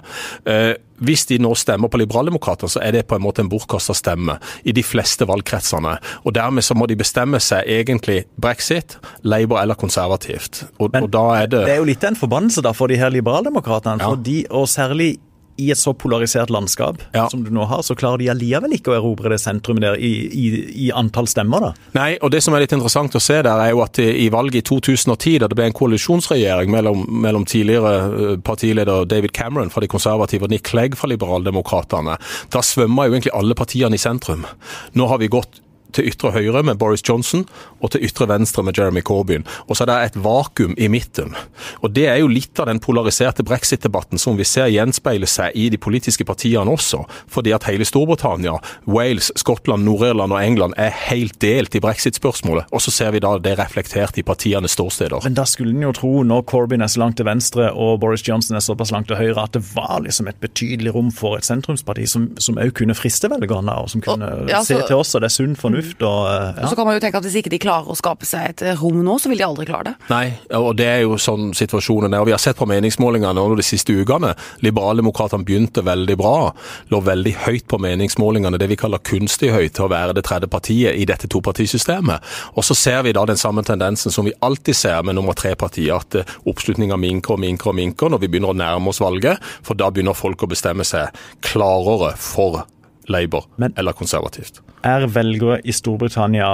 Eh, 0.49 0.68
hvis 0.99 1.27
de 1.31 1.39
nå 1.43 1.53
stemmer 1.59 1.91
på 1.91 2.01
Liberaldemokraterne, 2.01 2.73
så 2.73 2.83
er 2.83 2.97
det 2.97 3.05
på 3.11 3.19
en 3.19 3.23
måte 3.23 3.45
en 3.45 3.51
bortkasta 3.51 3.95
stemme 3.97 4.39
i 4.67 4.75
de 4.75 4.83
fleste 4.83 5.29
valgkretsene. 5.29 5.95
Og 6.25 6.35
Dermed 6.35 6.67
så 6.67 6.75
må 6.79 6.89
de 6.91 6.99
bestemme 6.99 7.41
seg 7.43 7.69
egentlig 7.71 8.25
brexit, 8.41 8.99
Labour 9.23 9.61
eller 9.63 9.79
konservativt. 9.79 10.65
Og, 10.79 10.91
Men 10.93 11.07
og 11.07 11.15
da 11.15 11.25
er 11.43 11.47
det 11.47 11.65
Det 11.69 11.77
er 11.77 11.83
jo 11.83 11.89
litt 11.89 12.05
en 12.05 12.19
forbannelse 12.19 12.65
da 12.67 12.75
for 12.75 12.91
de 12.91 12.99
her 12.99 13.15
liberaldemokratene. 13.15 14.03
Ja. 14.03 14.43
Og 14.59 14.69
særlig 14.71 15.17
i 15.59 15.71
et 15.75 15.79
så 15.81 15.93
polarisert 15.99 16.51
landskap 16.55 17.01
Ja. 17.15 17.29
som 17.29 17.43
du 17.45 17.51
nå 17.51 17.65
har, 17.67 17.83
så 17.83 17.97
klarer 17.99 18.19
de 18.23 18.29
allikevel 18.31 18.73
ikke 18.77 18.93
å 18.93 18.97
erobre 18.99 19.33
det 19.35 19.41
sentrumet 19.43 19.83
der 19.83 19.99
i, 19.99 20.13
i, 20.31 20.45
i 20.87 20.91
antall 20.95 21.27
stemmer, 21.31 21.61
da. 21.61 21.73
Nei, 21.99 22.09
og 22.23 22.31
det 22.31 22.43
som 22.45 22.55
er 22.55 22.63
litt 22.65 22.73
interessant 22.77 23.15
å 23.19 23.23
se 23.23 23.41
der, 23.43 23.59
er 23.59 23.73
jo 23.75 23.83
at 23.83 23.99
i 23.99 24.29
valget 24.31 24.63
i 24.63 24.67
2010, 24.71 25.39
da 25.43 25.49
det 25.51 25.59
ble 25.59 25.67
en 25.71 25.77
koalisjonsregjering 25.77 26.71
mellom, 26.73 27.05
mellom 27.25 27.45
tidligere 27.49 27.95
eh, 28.07 28.35
partileder 28.47 29.05
David 29.11 29.33
Cameron 29.37 29.71
fra 29.75 29.83
de 29.85 29.91
konservative 29.91 30.47
og 30.47 30.53
Nick 30.55 30.69
Clegg 30.71 30.95
fra 30.99 31.11
Liberaldemokratene, 31.11 32.19
da 32.55 32.63
svømmer 32.65 33.09
jo 33.11 33.17
egentlig 33.19 33.35
alle 33.37 33.57
partiene 33.59 33.99
i 33.99 34.03
sentrum. 34.03 34.47
Nå 34.95 35.07
har 35.11 35.19
vi 35.23 35.29
gått 35.33 35.61
til 35.93 36.09
ytre 36.11 36.31
høyre 36.35 36.63
med 36.63 36.79
Boris 36.79 37.03
Johnson 37.09 37.47
og 37.81 37.91
til 37.95 38.03
ytre 38.05 38.27
venstre 38.29 38.63
med 38.63 38.77
Jeremy 38.79 39.01
Corbyn. 39.03 39.45
Og 39.69 39.77
så 39.77 39.85
er 39.85 39.91
det 39.91 39.97
et 40.11 40.19
vakuum 40.25 40.75
i 40.79 40.89
midten. 40.89 41.35
Og 41.83 41.93
Det 41.95 42.07
er 42.09 42.17
jo 42.21 42.29
litt 42.29 42.59
av 42.61 42.67
den 42.67 42.79
polariserte 42.79 43.43
brexit-debatten 43.43 44.19
som 44.19 44.37
vi 44.37 44.45
ser 44.45 44.69
gjenspeile 44.69 45.27
seg 45.27 45.57
i 45.57 45.69
de 45.73 45.79
politiske 45.79 46.25
partiene 46.29 46.71
også. 46.71 47.05
Fordi 47.29 47.53
at 47.57 47.65
hele 47.65 47.85
Storbritannia, 47.89 48.59
Wales, 48.87 49.33
Skottland, 49.37 49.85
Nord-Irland 49.85 50.33
og 50.33 50.43
England 50.43 50.75
er 50.77 50.91
helt 51.09 51.39
delt 51.41 51.75
i 51.75 51.81
brexit-spørsmålet. 51.81 52.69
Og 52.73 52.81
så 52.85 52.91
ser 52.93 53.11
vi 53.17 53.23
da 53.25 53.37
det 53.39 53.57
reflektert 53.59 54.19
i 54.19 54.23
partienes 54.23 54.77
ståsteder. 54.77 55.25
Men 55.25 55.35
da 55.35 55.45
skulle 55.49 55.75
en 55.75 55.83
jo 55.89 55.93
tro, 55.97 56.13
når 56.23 56.45
Corbyn 56.51 56.83
er 56.85 56.93
så 56.93 57.01
langt 57.01 57.17
til 57.17 57.27
venstre 57.27 57.71
og 57.73 58.01
Boris 58.01 58.23
Johnson 58.29 58.57
er 58.57 58.65
såpass 58.65 58.93
langt 58.93 59.09
til 59.09 59.17
høyre, 59.17 59.43
at 59.49 59.53
det 59.57 59.65
var 59.75 60.01
liksom 60.05 60.29
et 60.29 60.41
betydelig 60.41 60.95
rom 60.95 61.11
for 61.15 61.39
et 61.39 61.45
sentrumsparti 61.49 62.07
som 62.09 62.29
som 62.39 62.59
òg 62.61 62.73
kunne 62.77 62.95
friste 62.95 63.29
velgerne, 63.31 63.73
og 63.83 63.89
som 63.91 64.01
kunne 64.05 64.27
Og- 64.29 64.49
ja, 64.51 64.63
se 64.63 64.75
til 64.87 64.97
oss, 64.97 65.15
og 65.15 65.21
det 65.23 65.27
er 65.31 65.35
sunn 65.35 65.57
fornuft. 65.57 65.78
Og, 65.79 66.23
ja. 66.29 66.65
Og 66.65 66.71
så 66.71 66.79
kan 66.79 66.89
man 66.89 66.97
jo 66.97 67.03
tenke 67.03 67.21
at 67.21 67.27
hvis 67.27 67.39
ikke 67.41 67.53
de 67.53 67.61
klarer 67.63 67.91
å 67.93 67.97
skape 67.99 68.27
seg 68.29 68.53
et 68.53 68.65
rom 68.81 69.01
nå, 69.05 69.19
så 69.21 69.31
vil 69.31 69.41
de 69.41 69.47
aldri 69.47 69.67
klare 69.69 69.91
det. 69.91 69.95
Nei, 70.11 70.25
og 70.59 70.71
det 70.79 70.89
er 70.89 71.03
jo 71.05 71.19
sånn 71.21 71.53
situasjonen 71.57 72.15
er. 72.15 72.23
Og 72.23 72.31
vi 72.31 72.35
har 72.37 72.43
sett 72.43 72.59
på 72.59 72.69
meningsmålingene 72.69 73.47
de 73.59 73.67
siste 73.67 73.95
ukene. 73.95 74.35
Liberaldemokratene 74.65 75.47
begynte 75.47 75.85
veldig 75.87 76.17
bra. 76.21 76.53
Lå 76.93 77.03
veldig 77.05 77.35
høyt 77.47 77.69
på 77.71 77.81
meningsmålingene, 77.83 78.61
det 78.61 78.71
vi 78.71 78.79
kaller 78.81 79.03
kunstig 79.05 79.53
høyt, 79.55 79.75
til 79.79 79.87
å 79.87 79.93
være 79.93 80.17
det 80.19 80.25
tredje 80.29 80.51
partiet 80.51 80.99
i 80.99 81.07
dette 81.09 81.31
topartisystemet. 81.31 82.25
Og 82.57 82.67
så 82.67 82.77
ser 82.79 83.03
vi 83.07 83.15
da 83.17 83.25
den 83.29 83.41
samme 83.41 83.65
tendensen 83.67 84.15
som 84.15 84.29
vi 84.29 84.37
alltid 84.45 84.77
ser 84.77 85.05
med 85.07 85.19
nummer 85.19 85.37
tre-partiet, 85.39 85.95
at 85.95 86.21
eh, 86.21 86.35
oppslutninga 86.49 86.99
minker 87.01 87.37
og 87.37 87.43
minker 87.43 87.73
og 87.73 87.79
minker 87.79 88.13
når 88.13 88.25
vi 88.25 88.33
begynner 88.33 88.55
å 88.55 88.59
nærme 88.59 88.93
oss 88.93 89.03
valget. 89.03 89.43
For 89.67 89.79
da 89.79 89.91
begynner 89.93 90.19
folk 90.19 90.45
å 90.45 90.51
bestemme 90.51 90.87
seg 90.87 91.15
klarere 91.45 92.15
for 92.19 92.65
Labour 93.09 93.49
Men- 93.57 93.75
eller 93.77 93.93
konservativt. 93.93 94.61
Er 94.85 95.07
velgere 95.07 95.61
i 95.65 95.73
Storbritannia 95.73 96.53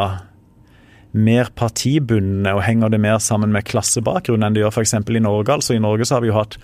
mer 1.15 1.47
partibundne, 1.55 2.51
og 2.57 2.65
henger 2.67 2.91
det 2.91 2.99
mer 3.01 3.21
sammen 3.23 3.53
med 3.55 3.67
klassebakgrunn 3.69 4.43
enn 4.43 4.57
det 4.57 4.65
gjør 4.65 4.73
f.eks. 4.75 4.95
i 4.99 5.23
Norge? 5.23 5.55
Altså 5.55 5.77
I 5.77 5.83
Norge 5.83 6.07
så 6.09 6.17
har 6.17 6.25
vi 6.25 6.33
jo 6.33 6.39
hatt, 6.39 6.57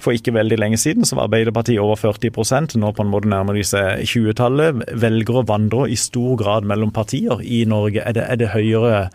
for 0.00 0.16
ikke 0.16 0.32
veldig 0.32 0.58
lenge 0.58 0.78
siden, 0.80 1.04
så 1.04 1.18
var 1.18 1.28
Arbeiderpartiet 1.28 1.82
over 1.82 1.96
40% 2.00 2.78
nå 2.80 2.92
på 2.96 3.04
en 3.04 3.12
måte 3.12 3.28
nærmer 3.28 3.58
de 3.58 3.66
seg 3.68 4.06
20-tallet. 4.08 4.80
Velgere 4.96 5.44
vandrer 5.48 5.92
i 5.92 5.98
stor 6.00 6.38
grad 6.40 6.64
mellom 6.64 6.94
partier 6.96 7.44
i 7.44 7.66
Norge. 7.68 8.00
Er 8.00 8.16
det, 8.16 8.24
er 8.24 8.40
det 8.40 8.54
høyere 8.54 9.10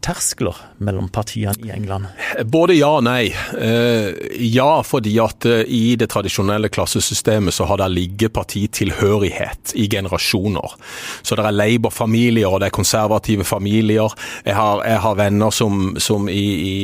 terskler 0.00 0.54
mellom 0.78 1.08
partiene 1.08 1.66
i 1.66 1.70
England? 1.74 2.06
Både 2.46 2.76
ja 2.76 2.92
og 2.98 3.04
nei. 3.06 3.26
Eh, 3.58 4.14
ja, 4.46 4.68
fordi 4.86 5.16
at 5.22 5.46
eh, 5.50 5.64
i 5.66 5.96
det 5.98 6.08
tradisjonelle 6.12 6.70
klassesystemet 6.72 7.54
så 7.54 7.66
har 7.66 7.80
det 7.82 7.90
ligget 7.90 8.34
partitilhørighet 8.36 9.74
i 9.74 9.88
generasjoner. 9.90 10.76
Så 11.22 11.38
det 11.38 11.46
er 11.48 11.56
Labour-familier 11.56 12.50
og 12.50 12.62
det 12.62 12.70
er 12.70 12.76
konservative 12.76 13.46
familier. 13.48 14.14
Jeg 14.46 14.54
har, 14.58 14.84
jeg 14.86 15.02
har 15.06 15.18
venner 15.18 15.54
som, 15.54 15.96
som 15.98 16.28
i, 16.30 16.44
i, 16.54 16.76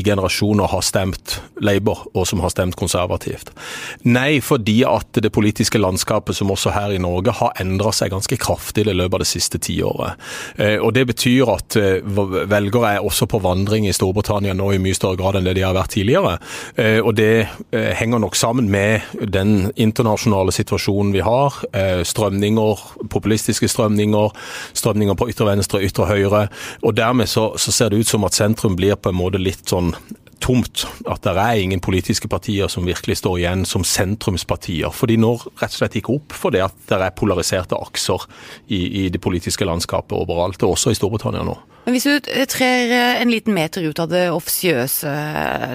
i 0.00 0.04
generasjoner 0.04 0.70
har 0.72 0.84
stemt 0.84 1.38
Labour, 1.60 2.06
og 2.14 2.26
som 2.28 2.40
har 2.44 2.52
stemt 2.54 2.78
konservativt. 2.80 3.52
Nei, 4.08 4.40
fordi 4.44 4.80
at 4.88 5.20
det 5.20 5.32
politiske 5.34 5.80
landskapet, 5.80 6.36
som 6.36 6.52
også 6.54 6.72
her 6.74 6.96
i 6.96 7.02
Norge, 7.02 7.36
har 7.36 7.54
endra 7.60 7.92
seg 7.94 8.14
ganske 8.14 8.38
kraftig 8.40 8.86
i 8.88 8.96
løpet 8.96 9.20
av 9.20 9.24
det 9.24 9.30
siste 9.30 9.60
tiåret. 9.60 10.20
Eh, 10.56 10.76
og 10.80 10.94
det 10.96 11.06
betyr 11.12 11.52
at 11.52 11.78
velgere 12.50 12.94
er 12.96 13.04
også 13.04 13.26
på 13.30 13.40
vandring 13.44 13.86
i 13.88 13.94
Storbritannia 13.94 14.54
nå 14.56 14.70
i 14.74 14.80
mye 14.82 14.96
større 14.96 15.18
grad 15.20 15.38
enn 15.38 15.46
det 15.48 15.56
de 15.58 15.64
har 15.66 15.76
vært 15.76 15.94
tidligere. 15.96 16.38
Eh, 16.76 17.00
Og 17.04 17.14
det 17.18 17.46
eh, 17.72 17.92
henger 17.98 18.22
nok 18.22 18.36
sammen 18.36 18.70
med 18.70 19.02
den 19.20 19.72
internasjonale 19.76 20.52
situasjonen 20.54 21.12
vi 21.12 21.24
har. 21.26 21.60
Eh, 21.72 22.02
Strømninger, 22.04 22.84
populistiske 23.10 23.68
strømninger, 23.68 24.34
strømninger 24.74 25.14
på 25.14 25.28
ytre 25.28 25.46
venstre, 25.50 25.82
ytre 25.84 26.08
høyre. 26.10 26.48
Og 26.82 26.96
dermed 26.96 27.30
så, 27.30 27.52
så 27.56 27.72
ser 27.72 27.90
det 27.90 28.04
ut 28.04 28.10
som 28.10 28.24
at 28.24 28.34
sentrum 28.34 28.76
blir 28.76 28.96
på 28.96 29.12
en 29.12 29.18
måte 29.18 29.42
litt 29.42 29.68
sånn 29.68 29.94
tomt. 30.42 30.86
At 31.10 31.24
det 31.26 31.34
er 31.34 31.60
ingen 31.60 31.82
politiske 31.84 32.28
partier 32.30 32.70
som 32.72 32.86
virkelig 32.88 33.18
står 33.20 33.38
igjen 33.40 33.64
som 33.68 33.84
sentrumspartier. 33.86 34.90
For 34.94 35.10
de 35.10 35.18
når 35.20 35.46
rett 35.60 35.70
og 35.70 35.78
slett 35.78 35.98
ikke 36.00 36.16
opp 36.16 36.34
for 36.36 36.54
det 36.54 36.64
at 36.66 36.76
det 36.90 37.00
er 37.00 37.14
polariserte 37.16 37.78
akser 37.78 38.26
i, 38.66 39.04
i 39.04 39.06
det 39.12 39.22
politiske 39.24 39.66
landskapet 39.68 40.16
overalt, 40.16 40.62
og 40.64 40.76
også 40.76 40.94
i 40.94 40.98
Storbritannia 40.98 41.44
nå. 41.46 41.56
Men 41.84 41.96
hvis 41.96 42.06
du 42.08 42.28
trer 42.48 42.92
eh, 42.96 43.20
en 43.20 43.32
liten 43.32 43.56
meter 43.56 43.84
ut 43.84 43.98
av 44.00 44.08
det 44.08 44.26
offisiøse 44.32 45.14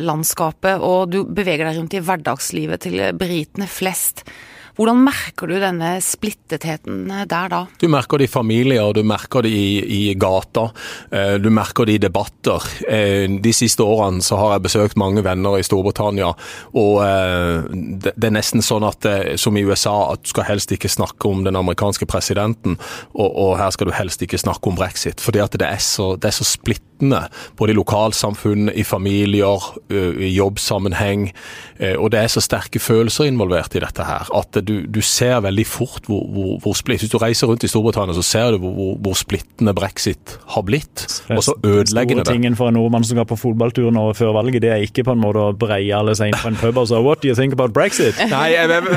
landskapet, 0.02 0.82
og 0.82 1.12
du 1.14 1.22
beveger 1.24 1.70
deg 1.70 1.78
rundt 1.78 1.98
i 1.98 2.02
hverdagslivet 2.06 2.88
til 2.88 3.02
britene 3.20 3.70
flest, 3.70 4.26
Hvordan 4.80 5.02
merker 5.04 5.50
du 5.52 5.58
denne 5.60 5.98
splittetheten 6.00 7.10
der 7.28 7.50
da? 7.52 7.58
Du 7.82 7.90
merker 7.92 8.22
det 8.22 8.30
i 8.30 8.32
familier, 8.32 8.94
du 8.96 9.02
merker 9.04 9.44
det 9.44 9.52
i, 9.52 9.82
i 9.84 10.14
gata, 10.16 10.70
eh, 11.12 11.34
du 11.36 11.50
merker 11.52 11.90
det 11.90 11.98
i 11.98 12.02
debatter. 12.06 12.64
Eh, 12.88 13.26
de 13.28 13.54
siste 13.56 13.84
årene 13.84 14.24
så 14.24 14.40
har 14.40 14.54
jeg 14.56 14.66
besøkt 14.70 15.00
mange 15.00 15.24
venner 15.26 15.60
i 15.60 15.66
Storbritannia, 15.68 16.32
og 16.80 16.96
det 18.00 18.16
er 18.16 18.34
nesten 18.34 18.64
sånn 18.64 18.86
at 18.88 19.06
som 19.42 19.58
i 19.60 19.66
USA, 19.68 20.14
at 20.14 20.24
du 20.24 20.32
skal 20.32 20.48
helst 20.48 20.72
ikke 20.72 20.92
snakke 20.92 21.28
om 21.28 21.44
den 21.44 21.60
amerikanske 21.60 22.08
presidenten, 22.08 22.80
og, 23.12 23.30
og 23.30 23.58
her 23.60 23.76
skal 23.76 23.90
du 23.90 23.96
helst 23.98 24.24
ikke 24.24 24.40
snakke 24.40 24.72
om 24.72 24.80
brexit. 24.80 25.20
fordi 25.20 25.44
at 25.44 25.60
det 25.60 25.68
er 25.68 25.84
så, 25.84 26.14
det 26.16 26.32
er 26.32 26.40
så 26.40 26.48
splittende, 27.00 27.30
både 27.58 27.72
i 27.72 27.76
lokalsamfunn, 27.76 28.72
i 28.76 28.84
familier, 28.84 29.64
i 29.90 30.36
jobbsammenheng. 30.36 31.32
Og 31.98 32.12
det 32.12 32.20
er 32.20 32.28
så 32.28 32.42
sterke 32.42 32.80
følelser 32.80 33.26
involvert 33.30 33.76
i 33.76 33.80
dette 33.80 34.04
her, 34.04 34.28
at 34.36 34.60
du, 34.68 34.86
du 34.86 35.02
ser 35.02 35.40
veldig 35.42 35.66
fort 35.66 36.06
hvor, 36.08 36.26
hvor, 36.28 36.60
hvor 36.60 36.74
splitt 36.76 37.00
Hvis 37.00 37.12
du 37.12 37.18
reiser 37.18 37.48
rundt 37.48 37.64
i 37.64 37.70
Storbritannia, 37.70 38.14
så 38.14 38.24
ser 38.24 38.52
du 38.52 38.58
hvor, 38.60 38.98
hvor 39.00 39.16
splittende 39.16 39.74
brexit 39.74 40.38
har 40.56 40.64
blitt. 40.64 41.06
Og 41.30 41.44
så 41.44 41.56
ødeleggende 41.64 42.24
det. 42.24 42.28
Store 42.28 42.36
tingen 42.36 42.56
for 42.56 42.70
en 42.70 42.76
nordmann 42.76 43.04
som 43.04 43.16
skal 43.16 43.28
på 43.30 43.38
fotballtur 43.40 43.92
nå 43.96 44.10
før 44.18 44.34
valget, 44.36 44.62
det 44.66 44.74
er 44.74 44.84
ikke 44.84 45.06
på 45.08 45.16
en 45.16 45.22
måte 45.22 45.40
å 45.40 45.54
breie 45.56 45.94
alle 45.96 46.16
seg 46.18 46.34
inn 46.34 46.40
på 46.40 46.52
en 46.52 46.60
pub 46.60 46.82
og 46.82 46.90
si 46.90 47.00
What 47.00 47.24
do 47.24 47.30
you 47.30 47.38
think 47.38 47.56
about 47.56 47.72
brexit? 47.74 48.20
Nei, 48.34 48.52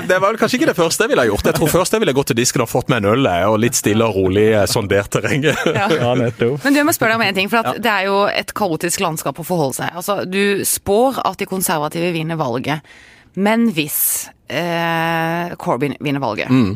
det 0.09 0.19
var 0.19 0.39
kanskje 0.41 0.59
ikke 0.59 0.73
det 0.73 0.79
første 0.79 1.07
jeg 1.07 1.15
ville 1.15 1.29
gjort. 1.31 1.47
Jeg 1.53 1.59
tror 1.61 1.71
først 1.71 1.95
jeg 1.95 2.03
ville 2.03 2.17
gått 2.17 2.33
til 2.33 2.41
disken 2.41 2.65
og 2.65 2.71
fått 2.73 2.91
meg 2.91 3.05
en 3.05 3.13
øl 3.15 3.31
og 3.53 3.61
litt 3.63 3.79
stille 3.79 4.07
og 4.09 4.19
rolig 4.19 4.49
sondert 4.71 5.13
terrenget. 5.15 5.59
Ja. 5.71 5.87
ja. 5.93 6.13
Men 6.19 6.35
du, 6.39 6.79
jeg 6.81 6.87
må 6.89 6.95
spørre 6.97 7.15
deg 7.15 7.21
om 7.21 7.27
en 7.29 7.37
ting, 7.37 7.51
for 7.53 7.63
ja. 7.63 7.75
det 7.79 7.92
er 7.93 8.07
jo 8.09 8.19
et 8.29 8.53
kaotisk 8.57 9.03
landskap 9.05 9.41
å 9.41 9.47
forholde 9.47 9.81
seg. 9.81 9.97
Altså, 9.99 10.23
Du 10.29 10.63
spår 10.69 11.23
at 11.25 11.41
de 11.41 11.49
konservative 11.49 12.13
vinner 12.15 12.41
valget, 12.41 12.85
men 13.35 13.71
hvis 13.73 14.29
eh, 14.53 15.55
Corbyn 15.61 15.97
vinner 16.05 16.21
valget, 16.21 16.53
mm. 16.53 16.73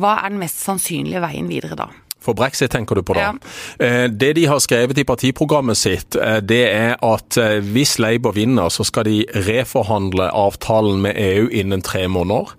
hva 0.00 0.18
er 0.22 0.32
den 0.32 0.40
mest 0.40 0.62
sannsynlige 0.64 1.22
veien 1.24 1.50
videre 1.50 1.76
da? 1.78 1.90
For 2.28 2.36
brexit 2.36 2.74
tenker 2.74 2.98
du 2.98 3.04
på 3.06 3.16
da. 3.16 3.30
Ja. 3.30 3.86
Eh, 3.86 4.04
det 4.12 4.34
de 4.36 4.44
har 4.50 4.60
skrevet 4.60 4.98
i 5.00 5.06
partiprogrammet 5.08 5.78
sitt, 5.80 6.16
eh, 6.16 6.40
det 6.44 6.60
er 6.68 6.96
at 7.04 7.38
eh, 7.40 7.58
hvis 7.64 7.96
Labour 8.02 8.36
vinner, 8.36 8.68
så 8.68 8.84
skal 8.84 9.08
de 9.08 9.22
reforhandle 9.48 10.28
avtalen 10.36 11.00
med 11.06 11.16
EU 11.16 11.48
innen 11.48 11.82
tre 11.84 12.04
måneder. 12.08 12.52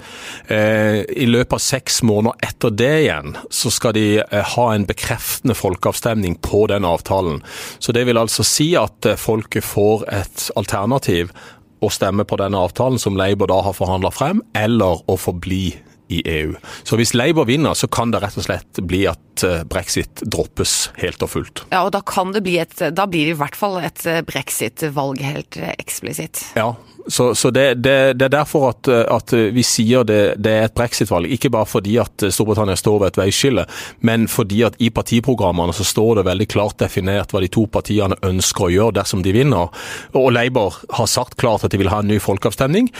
I 0.49 1.25
løpet 1.27 1.53
av 1.53 1.61
seks 1.61 1.99
måneder 2.05 2.47
etter 2.47 2.73
det 2.73 2.91
igjen, 3.03 3.35
så 3.53 3.69
skal 3.73 3.93
de 3.95 4.05
ha 4.55 4.65
en 4.73 4.85
bekreftende 4.89 5.55
folkeavstemning 5.57 6.37
på 6.45 6.65
den 6.71 6.87
avtalen. 6.87 7.41
Så 7.79 7.93
det 7.95 8.05
vil 8.09 8.17
altså 8.17 8.45
si 8.47 8.71
at 8.79 9.05
folket 9.21 9.67
får 9.67 10.07
et 10.21 10.47
alternativ 10.59 11.33
å 11.85 11.91
stemme 11.93 12.25
på 12.27 12.39
denne 12.41 12.59
avtalen 12.59 12.99
som 13.01 13.17
Labour 13.19 13.51
da 13.51 13.61
har 13.67 13.77
forhandla 13.77 14.11
frem, 14.15 14.41
eller 14.57 15.03
å 15.09 15.17
forbli 15.19 15.67
i 16.09 16.21
EU. 16.25 16.55
Så 16.83 16.97
hvis 16.97 17.13
Labour 17.13 17.45
vinner, 17.45 17.73
så 17.73 17.87
kan 17.87 18.11
det 18.11 18.23
rett 18.23 18.37
og 18.37 18.47
slett 18.47 18.81
bli 18.81 19.03
at 19.09 19.43
eh, 19.45 19.61
brexit 19.69 20.23
droppes 20.25 20.89
helt 20.97 21.21
og 21.21 21.29
fullt. 21.35 21.63
Ja, 21.69 21.83
og 21.85 21.93
da 21.93 22.01
kan 22.01 22.33
det 22.33 22.41
bli 22.45 22.57
et 22.61 22.79
Da 22.79 23.05
blir 23.09 23.29
det 23.29 23.35
i 23.35 23.39
hvert 23.39 23.57
fall 23.57 23.77
et 23.83 24.05
eh, 24.09 24.23
brexit-valg 24.25 25.21
helt 25.21 25.59
eh, 25.61 25.75
eksplisitt. 25.77 26.41
Ja, 26.57 26.73
så, 27.09 27.31
så 27.37 27.51
det, 27.53 27.81
det, 27.83 28.13
det, 28.19 28.25
er 28.25 28.33
derfor 28.33 28.67
at, 28.71 28.87
at 28.89 29.33
vi 29.33 29.63
sier 29.65 30.03
det, 30.05 30.35
det, 30.41 30.51
er 30.51 30.67
et 30.67 30.75
brexit-valg. 30.77 31.29
Ikke 31.29 31.49
bare 31.53 31.69
fordi 31.69 31.95
at 32.01 32.25
Storbritannia 32.33 32.77
står 32.77 32.99
ved 32.99 33.13
et 33.13 33.21
veiskille, 33.21 33.65
men 34.05 34.27
fordi 34.29 34.63
at 34.67 34.77
i 34.81 34.91
partiprogrammene 34.93 35.73
så 35.73 35.85
står 35.87 36.19
det 36.19 36.27
veldig 36.27 36.49
klart 36.51 36.77
definert 36.81 37.33
hva 37.33 37.41
de 37.41 37.49
to 37.53 37.65
partiene 37.71 38.17
ønsker 38.25 38.67
å 38.67 38.71
gjøre 38.73 38.97
dersom 38.99 39.23
de 39.25 39.33
vinner. 39.33 39.73
Og 40.17 40.29
Labour 40.35 40.81
har 40.99 41.09
sagt 41.09 41.37
klart 41.41 41.65
at 41.65 41.73
de 41.73 41.81
vil 41.81 41.89
ha 41.89 42.03
en 42.03 42.11
ny 42.11 42.19
folkeavstemning, 42.21 42.91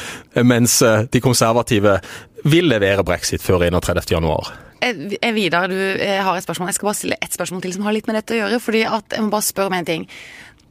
mens 0.41 0.79
de 0.81 1.21
konservative 1.21 1.99
vil 2.45 2.69
levere 2.71 3.05
brexit 3.07 3.43
før 3.43 3.65
31.1. 3.67 4.51
Eh, 4.79 5.31
Vidar, 5.35 5.67
du 5.67 5.79
har 5.99 6.37
et 6.37 6.45
spørsmål. 6.45 6.69
Jeg 6.71 6.77
skal 6.77 6.89
bare 6.89 6.99
stille 6.99 7.17
ett 7.19 7.35
spørsmål 7.35 7.63
til 7.65 7.73
som 7.75 7.87
har 7.87 7.95
litt 7.95 8.07
med 8.07 8.19
dette 8.19 8.37
å 8.37 8.39
gjøre. 8.43 8.61
fordi 8.63 8.85
at 8.87 9.17
Jeg 9.17 9.25
må 9.25 9.33
bare 9.33 9.47
spørre 9.49 9.73
om 9.73 9.79
en 9.79 9.89
ting. 9.89 10.05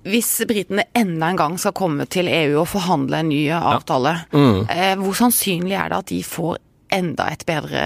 Hvis 0.08 0.30
britene 0.48 0.86
enda 0.96 1.28
en 1.28 1.36
gang 1.36 1.58
skal 1.58 1.74
komme 1.76 2.06
til 2.06 2.30
EU 2.30 2.60
og 2.62 2.68
forhandle 2.70 3.18
en 3.20 3.28
ny 3.28 3.42
avtale, 3.52 4.14
ja. 4.32 4.38
mm. 4.38 4.60
Eh, 4.70 4.94
hvor 5.02 5.18
sannsynlig 5.18 5.76
er 5.76 5.90
det 5.90 5.98
at 5.98 6.12
de 6.12 6.22
får 6.24 6.56
enda 6.90 7.28
et 7.32 7.44
bedre 7.46 7.82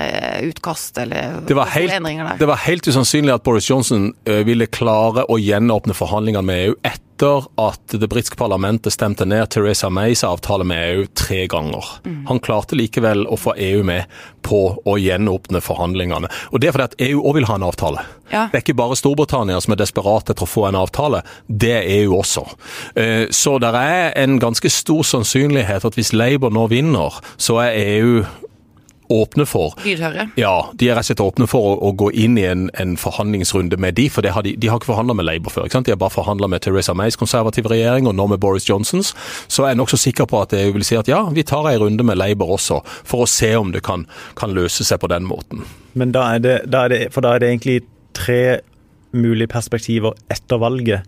utkast, 0.46 0.98
eller 0.98 1.40
det 1.46 1.56
var 1.58 1.70
helt? 1.74 2.38
Det 2.38 2.48
var 2.48 2.60
helt 2.66 2.88
usannsynlig 2.88 3.34
at 3.34 3.42
Boris 3.42 3.70
Johnson 3.70 4.12
eh, 4.24 4.42
ville 4.46 4.66
klare 4.66 5.26
å 5.28 5.38
gjenåpne 5.40 5.96
forhandlingene 5.96 6.46
med 6.46 6.66
EU 6.66 6.76
etter 6.82 7.46
at 7.60 7.94
det 8.00 8.08
britiske 8.10 8.36
parlamentet 8.38 8.94
stemte 8.94 9.26
ned 9.28 9.50
Theresa 9.52 9.90
Mays 9.92 10.24
avtale 10.26 10.64
med 10.66 10.80
EU 10.88 11.04
tre 11.14 11.44
ganger. 11.46 11.86
Mm. 12.04 12.24
Han 12.30 12.40
klarte 12.42 12.78
likevel 12.78 13.26
å 13.30 13.38
få 13.38 13.54
EU 13.54 13.84
med 13.86 14.10
på 14.42 14.62
å 14.84 14.96
gjenåpne 14.98 15.62
forhandlingene. 15.62 16.30
Og 16.50 16.60
Det 16.60 16.68
er 16.68 16.74
fordi 16.74 16.88
at 16.90 16.98
EU 17.10 17.22
òg 17.22 17.38
vil 17.38 17.46
ha 17.46 17.58
en 17.60 17.68
avtale. 17.68 18.02
Ja. 18.32 18.48
Det 18.50 18.58
er 18.58 18.64
ikke 18.64 18.78
bare 18.80 18.98
Storbritannia 18.98 19.60
som 19.62 19.74
er 19.74 19.82
desperat 19.82 20.30
etter 20.32 20.46
å 20.46 20.50
få 20.50 20.66
en 20.66 20.78
avtale, 20.78 21.22
det 21.46 21.72
er 21.78 21.88
EU 22.00 22.16
også. 22.18 22.46
Eh, 22.96 23.26
så 23.30 23.58
det 23.62 23.70
er 23.76 24.12
en 24.18 24.38
ganske 24.42 24.70
stor 24.72 25.04
sannsynlighet 25.06 25.84
at 25.86 25.98
hvis 25.98 26.14
Labour 26.16 26.50
nå 26.50 26.66
vinner, 26.72 27.22
så 27.36 27.60
er 27.66 27.78
EU 27.98 28.22
åpne 29.12 29.46
for 29.48 29.74
Lydhøre? 29.84 30.28
Ja, 30.40 30.54
de 30.78 30.88
er 30.88 30.96
rett 30.96 31.06
og 31.06 31.10
slett 31.10 31.22
åpne 31.24 31.48
for 31.50 31.72
å, 31.72 31.72
å 31.88 31.92
gå 31.98 32.10
inn 32.24 32.38
i 32.40 32.44
en, 32.48 32.68
en, 32.80 32.94
forhandlingsrunde 33.00 33.78
med 33.82 33.96
de, 33.98 34.08
for 34.12 34.24
har 34.24 34.46
de, 34.46 34.54
de, 34.56 34.70
har 34.70 34.80
ikke 34.80 34.92
forhandla 34.92 35.16
med 35.18 35.26
Labour 35.28 35.54
før. 35.54 35.66
ikke 35.66 35.78
sant? 35.78 35.88
De 35.88 35.94
har 35.94 36.00
bare 36.00 36.14
forhandla 36.14 36.48
med 36.52 36.64
Theresa 36.64 36.94
Mays 36.96 37.18
konservative 37.20 37.72
regjering, 37.72 38.08
og 38.08 38.16
nå 38.18 38.28
med 38.32 38.42
Boris 38.42 38.68
Johnsons. 38.68 39.12
Så 39.48 39.66
jeg 39.66 39.76
er 39.76 39.80
nokså 39.80 40.00
sikker 40.00 40.28
på 40.30 40.42
at 40.44 40.54
jeg 40.56 40.74
vil 40.76 40.86
si 40.86 40.98
at 40.98 41.10
ja, 41.10 41.22
vi 41.34 41.46
tar 41.46 41.68
en 41.70 41.80
runde 41.84 42.06
med 42.06 42.20
Labour 42.20 42.56
også, 42.58 42.82
for 43.08 43.24
å 43.24 43.30
se 43.30 43.54
om 43.58 43.72
det 43.74 43.84
kan, 43.86 44.06
kan 44.38 44.54
løse 44.54 44.86
seg 44.86 45.02
på 45.02 45.10
den 45.12 45.26
måten. 45.28 45.66
Men 45.98 46.14
da 46.14 46.28
er 46.36 46.44
det, 46.44 46.56
da 46.72 46.86
er 46.86 46.94
det, 46.94 47.02
for 47.14 47.24
da 47.24 47.34
er 47.34 47.42
det 47.42 47.52
egentlig 47.52 47.80
tre 48.16 48.60
mulige 49.12 49.50
perspektiver 49.52 50.16
etter 50.32 50.60
valget 50.60 51.04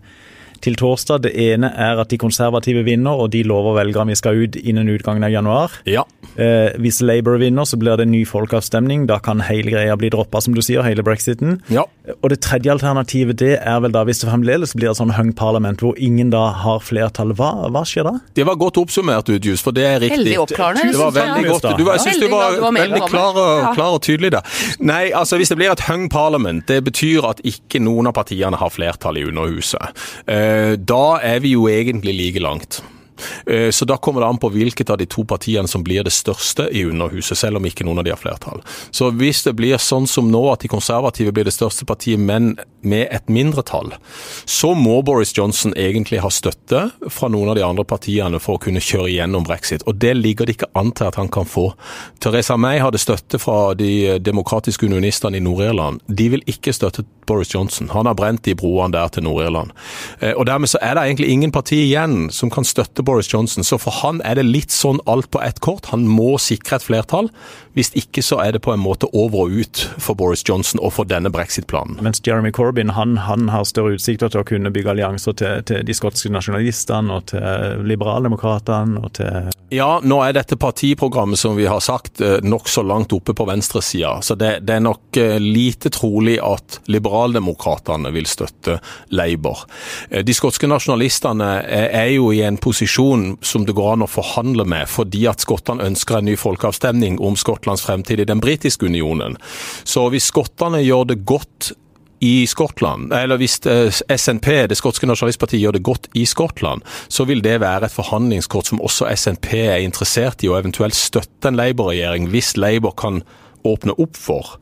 til 0.63 0.77
torsdag. 0.79 1.25
Det 1.25 1.33
ene 1.35 1.71
er 1.71 2.01
at 2.01 2.11
de 2.11 2.19
konservative 2.21 2.85
vinner, 2.87 3.15
og 3.15 3.31
de 3.35 3.43
lover 3.47 3.77
velgerne 3.79 4.13
vi 4.13 4.19
skal 4.19 4.45
ut 4.45 4.55
innen 4.61 4.89
utgangen 4.91 5.25
av 5.25 5.33
januar. 5.33 5.75
Ja. 5.89 6.05
Eh, 6.35 6.75
hvis 6.81 7.01
Labour 7.01 7.39
vinner, 7.39 7.65
så 7.65 7.77
blir 7.79 7.97
det 7.97 8.07
en 8.07 8.13
ny 8.13 8.23
folkeavstemning. 8.27 9.05
Da 9.09 9.19
kan 9.23 9.43
hele 9.45 9.71
greia 9.73 9.95
bli 9.99 10.11
droppa, 10.13 10.41
som 10.43 10.55
du 10.55 10.61
sier, 10.65 10.83
hele 10.85 11.03
brexiten. 11.05 11.59
Ja. 11.71 11.85
Og 12.21 12.29
det 12.31 12.41
tredje 12.45 12.73
alternativet 12.73 13.39
det 13.39 13.55
er 13.57 13.79
vel 13.83 13.93
da 13.95 14.03
hvis 14.07 14.21
det 14.21 14.29
fremdeles 14.29 14.75
blir 14.77 14.91
et 14.91 14.99
sånn 14.99 15.13
hung 15.15 15.31
parlament 15.37 15.81
hvor 15.83 15.97
ingen 16.01 16.31
da 16.33 16.47
har 16.63 16.83
flertall. 16.83 17.33
Hva, 17.35 17.51
hva 17.73 17.83
skjer 17.87 18.07
da? 18.07 18.15
Det 18.37 18.45
var 18.47 18.59
godt 18.61 18.79
oppsummert, 18.81 19.31
Udjus, 19.31 19.63
for 19.65 19.75
det 19.75 19.85
er 19.87 19.99
riktig. 20.03 20.21
Veldig 20.21 20.37
oppklarende. 20.43 20.91
Det 20.91 21.01
var 21.01 21.15
veldig 21.15 21.45
godt. 21.49 21.69
Du, 21.79 21.85
jeg 21.89 22.03
syns 22.03 22.21
du 22.21 22.27
var, 22.31 22.59
var 22.61 22.75
veldig 22.75 23.01
klar 23.09 23.39
og, 23.39 23.69
klar 23.77 23.97
og, 23.97 24.01
tydelig 24.05 24.33
der. 24.37 24.55
Nei, 24.85 25.03
altså 25.15 25.39
hvis 25.39 25.51
det 25.53 25.59
blir 25.59 25.73
et 25.73 25.85
hung 25.89 26.07
parlament, 26.11 26.65
det 26.69 26.81
betyr 26.85 27.29
at 27.31 27.41
ikke 27.47 27.81
noen 27.83 28.11
av 28.11 28.15
partiene 28.17 28.59
har 28.59 28.73
flertall 28.73 29.19
i 29.21 29.25
Underhuset. 29.27 30.05
Eh, 30.29 30.44
da 30.77 31.19
er 31.21 31.39
vi 31.43 31.55
jo 31.55 31.67
egentlig 31.71 32.15
like 32.15 32.39
langt. 32.39 32.83
Eh, 33.45 33.69
så 33.69 33.85
da 33.85 33.97
kommer 33.97 34.21
det 34.21 34.27
an 34.27 34.41
på 34.41 34.51
hvilket 34.53 34.89
av 34.89 34.99
de 35.01 35.07
to 35.09 35.25
partiene 35.27 35.67
som 35.67 35.83
blir 35.83 36.05
det 36.05 36.13
største 36.13 36.67
i 36.71 36.85
Underhuset, 36.85 37.37
selv 37.37 37.59
om 37.59 37.65
ikke 37.65 37.85
noen 37.87 38.01
av 38.01 38.07
de 38.07 38.13
har 38.13 38.21
flertall. 38.21 38.63
Så 38.91 39.11
hvis 39.15 39.43
det 39.45 39.55
blir 39.59 39.79
sånn 39.81 40.07
som 40.09 40.31
nå, 40.31 40.43
at 40.51 40.65
de 40.65 40.71
konservative 40.71 41.33
blir 41.35 41.47
det 41.47 41.55
største 41.55 41.87
partiet, 41.87 42.19
men 42.19 42.55
med 42.85 43.07
et 43.11 43.29
mindretall, 43.31 43.95
så 44.45 44.73
må 44.77 44.99
Boris 45.05 45.33
Johnson 45.37 45.73
egentlig 45.77 46.21
ha 46.21 46.29
støtte 46.29 46.83
fra 47.09 47.29
noen 47.33 47.49
av 47.51 47.57
de 47.57 47.65
andre 47.65 47.85
partiene 47.87 48.39
for 48.41 48.57
å 48.57 48.61
kunne 48.61 48.83
kjøre 48.83 49.09
igjennom 49.09 49.45
brexit. 49.47 49.85
Og 49.89 49.97
det 50.01 50.13
ligger 50.19 50.45
det 50.45 50.57
ikke 50.57 50.71
an 50.77 50.93
til 50.95 51.09
at 51.09 51.17
han 51.19 51.31
kan 51.33 51.49
få. 51.49 51.71
Theresa 52.23 52.57
May 52.61 52.81
hadde 52.83 53.01
støtte 53.01 53.39
fra 53.41 53.73
de 53.77 54.19
demokratiske 54.21 54.85
unionistene 54.85 55.39
i 55.39 55.43
Nord-Irland. 55.43 56.03
De 56.07 56.29
vil 56.35 56.45
ikke 56.49 56.73
støtte 56.75 57.05
Boris 57.25 57.53
Johnson. 57.55 57.89
Han 57.93 58.05
har 58.05 58.17
brent 58.17 58.43
de 58.45 58.55
broene 58.57 58.93
der 58.93 59.09
til 59.13 59.25
Nord-Irland. 59.25 59.73
Eh, 60.19 60.33
og 60.35 60.45
dermed 60.45 60.69
så 60.69 60.81
er 60.81 60.95
det 60.95 61.07
egentlig 61.07 61.31
ingen 61.33 61.53
parti 61.55 61.79
igjen 61.87 62.29
som 62.33 62.51
kan 62.53 62.67
støtte 62.67 63.04
Boris 63.05 63.29
Johnson. 63.31 63.63
Så 63.63 63.79
for 63.81 63.95
han 64.03 64.21
er 64.25 64.39
det 64.39 64.47
litt 64.47 64.73
sånn 64.73 65.01
alt 65.09 65.29
på 65.31 65.41
ett 65.43 65.61
kort. 65.63 65.91
Han 65.93 66.07
må 66.09 66.35
sikre 66.41 66.79
et 66.79 66.87
flertall. 66.87 67.29
Hvis 67.75 67.91
ikke 67.99 68.23
så 68.23 68.39
er 68.39 68.55
det 68.55 68.61
på 68.63 68.71
en 68.71 68.79
måte 68.79 69.09
over 69.11 69.45
og 69.45 69.55
ut 69.59 69.81
for 69.99 70.15
Boris 70.15 70.45
Johnson 70.47 70.79
og 70.79 70.93
for 70.95 71.07
denne 71.09 71.27
brexit-planen. 71.31 71.97
Mens 72.05 72.21
Jeremy 72.23 72.53
Corbyn 72.55 72.93
han, 72.95 73.17
han, 73.25 73.49
har 73.51 73.65
større 73.67 73.97
utsikter 73.97 74.31
til 74.31 74.41
å 74.41 74.47
kunne 74.47 74.71
bygge 74.71 74.93
allianser 74.93 75.35
til, 75.35 75.59
til 75.67 75.83
de 75.83 75.95
skotske 75.95 76.31
nasjonalistene 76.31 77.17
og 77.17 77.27
til 77.33 77.83
liberaldemokratene 77.85 79.03
og 79.03 79.11
til 79.19 79.51
Ja, 79.75 79.99
nå 79.99 80.21
er 80.23 80.35
dette 80.37 80.55
partiprogrammet 80.61 81.41
som 81.41 81.57
vi 81.59 81.65
har 81.67 81.81
sagt 81.83 82.21
eh, 82.23 82.37
nokså 82.45 82.85
langt 82.85 83.11
oppe 83.17 83.35
på 83.35 83.47
venstresida. 83.49 84.21
Så 84.23 84.37
det, 84.39 84.61
det, 84.63 84.77
er 84.77 84.85
nok 84.85 85.19
eh, 85.19 85.35
lite 85.41 85.91
trolig 85.91 86.37
at 86.39 86.79
liberaldemokratene 86.87 88.13
vil 88.15 88.29
støtte 88.29 88.77
Labour. 89.11 89.65
Eh, 90.09 90.23
de 90.23 90.37
skotske 90.37 90.69
nasjonalistene 90.71 91.49
er 91.65 92.13
jo 92.13 92.31
i 92.31 92.43
en 92.45 92.61
posisjon 92.61 92.94
som 92.95 93.65
det 93.65 93.75
går 93.75 93.93
an 93.93 94.05
å 94.05 94.09
forhandle 94.09 94.65
med, 94.67 94.87
fordi 94.89 95.25
at 95.27 95.43
skottene 95.43 95.83
ønsker 95.85 96.19
en 96.19 96.29
ny 96.29 96.35
folkeavstemning 96.39 97.19
om 97.23 97.37
Skottlands 97.39 97.83
fremtid 97.85 98.21
i 98.23 98.27
den 98.29 98.43
britiske 98.43 98.87
unionen. 98.87 99.35
Så 99.83 100.07
hvis 100.13 100.29
skottene 100.31 100.83
gjør 100.83 101.11
det 101.11 101.23
godt 101.27 101.73
i 102.23 102.47
Skottland, 102.47 103.13
eller 103.13 103.37
hvis 103.37 103.59
eh, 103.67 103.91
SNP, 103.91 104.47
det 104.71 104.77
skotske 104.79 105.07
nasjonalistpartiet, 105.09 105.61
gjør 105.61 105.75
det 105.77 105.83
godt 105.85 106.07
i 106.15 106.23
Skottland, 106.25 106.85
så 107.07 107.27
vil 107.27 107.43
det 107.43 107.59
være 107.61 107.89
et 107.89 107.95
forhandlingskort 107.95 108.71
som 108.71 108.81
også 108.81 109.09
SNP 109.13 109.51
er 109.65 109.83
interessert 109.83 110.43
i, 110.43 110.49
og 110.49 110.61
eventuelt 110.61 110.95
støtte 110.97 111.51
en 111.51 111.59
Labour-regjering 111.59 112.29
hvis 112.31 112.55
Labour 112.57 112.95
kan 112.97 113.21
åpne 113.67 113.97
opp 114.01 114.15
for 114.17 114.55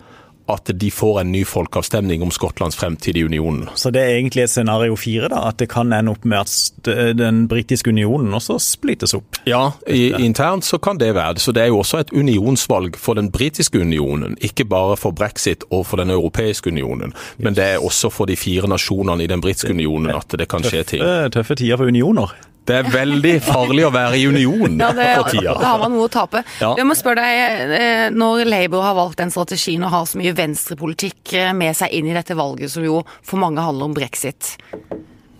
at 0.51 0.71
de 0.79 0.91
får 0.91 1.21
en 1.21 1.31
ny 1.31 1.43
folkeavstemning 1.47 2.23
om 2.25 2.31
Skottlands 2.33 2.75
fremtid 2.75 3.17
i 3.17 3.23
unionen. 3.23 3.69
Så 3.79 3.91
det 3.95 4.01
er 4.03 4.17
egentlig 4.17 4.43
et 4.43 4.51
scenario 4.51 4.95
fire, 4.99 5.29
da? 5.31 5.45
At 5.49 5.59
det 5.61 5.69
kan 5.71 5.93
ende 5.95 6.11
opp 6.11 6.25
med 6.27 6.43
at 6.43 6.91
den 7.17 7.45
britiske 7.51 7.93
unionen 7.93 8.33
også 8.35 8.59
splittes 8.59 9.15
opp? 9.15 9.39
Ja, 9.47 9.71
i, 9.87 10.11
internt 10.25 10.67
så 10.67 10.79
kan 10.83 10.99
det 10.99 11.13
være 11.15 11.37
det. 11.37 11.45
Så 11.45 11.55
det 11.55 11.63
er 11.63 11.71
jo 11.71 11.79
også 11.79 12.03
et 12.03 12.13
unionsvalg 12.13 12.97
for 12.99 13.19
den 13.19 13.31
britiske 13.31 13.79
unionen. 13.79 14.37
Ikke 14.43 14.65
bare 14.65 14.97
for 14.99 15.15
brexit 15.15 15.63
og 15.71 15.85
for 15.87 16.03
den 16.03 16.11
europeiske 16.11 16.73
unionen, 16.73 17.15
men 17.37 17.55
det 17.55 17.63
er 17.75 17.83
også 17.83 18.11
for 18.11 18.29
de 18.29 18.35
fire 18.39 18.67
nasjonene 18.67 19.23
i 19.23 19.31
den 19.31 19.41
britiske 19.41 19.71
unionen 19.71 20.11
at 20.15 20.35
det 20.39 20.49
kan 20.51 20.65
skje 20.65 20.83
ting. 20.83 21.03
Tøffe, 21.03 21.29
tøffe 21.37 21.55
tider 21.55 21.79
for 21.79 21.87
unioner. 21.87 22.35
Det 22.63 22.75
er 22.79 22.89
veldig 22.93 23.33
farlig 23.43 23.83
å 23.87 23.91
være 23.91 24.19
i 24.19 24.27
union 24.29 24.77
ja, 24.79 24.91
det, 24.95 25.07
for 25.19 25.31
tida. 25.33 25.55
Da 25.59 25.73
har 25.73 25.81
man 25.81 25.91
noe 25.95 26.07
å 26.07 26.11
tape. 26.11 26.43
Ja. 26.61 26.71
Jeg 26.79 26.87
må 26.87 26.95
spørre 26.95 27.23
deg, 27.23 27.73
eh, 27.75 28.05
Når 28.15 28.45
Labour 28.47 28.85
har 28.85 28.95
valgt 28.95 29.19
den 29.19 29.33
strategien 29.33 29.83
og 29.83 29.91
har 29.91 30.07
så 30.07 30.21
mye 30.21 30.35
venstrepolitikk 30.37 31.35
eh, 31.39 31.51
med 31.57 31.75
seg 31.75 31.91
inn 31.97 32.07
i 32.07 32.15
dette 32.15 32.37
valget, 32.39 32.71
som 32.71 32.85
jo 32.85 33.01
for 33.19 33.41
mange 33.41 33.63
handler 33.63 33.91
om 33.91 33.97
brexit, 33.97 34.55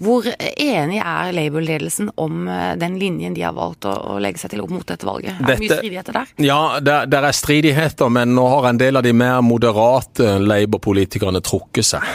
hvor 0.02 0.26
enig 0.58 1.00
er 1.00 1.32
Labour-ledelsen 1.36 2.10
om 2.20 2.48
eh, 2.48 2.74
den 2.82 2.98
linjen 3.00 3.36
de 3.36 3.44
har 3.46 3.54
valgt 3.56 3.86
å, 3.88 4.18
legge 4.24 4.42
seg 4.42 4.54
til 4.54 4.64
opp 4.64 4.74
mot 4.74 4.86
dette 4.88 5.08
valget? 5.08 5.38
Er 5.38 5.54
det 5.54 5.58
mye 5.62 5.78
stridigheter 5.78 6.18
der? 6.18 6.32
Ja, 6.44 6.60
det, 6.84 7.20
er 7.20 7.38
stridigheter, 7.38 8.12
men 8.14 8.34
nå 8.38 8.48
har 8.52 8.70
en 8.70 8.82
del 8.82 9.00
av 9.00 9.06
de 9.06 9.14
mer 9.16 9.42
moderate 9.46 10.38
Labour-politikerne 10.44 11.44
trukket 11.46 11.92
seg. 11.94 12.14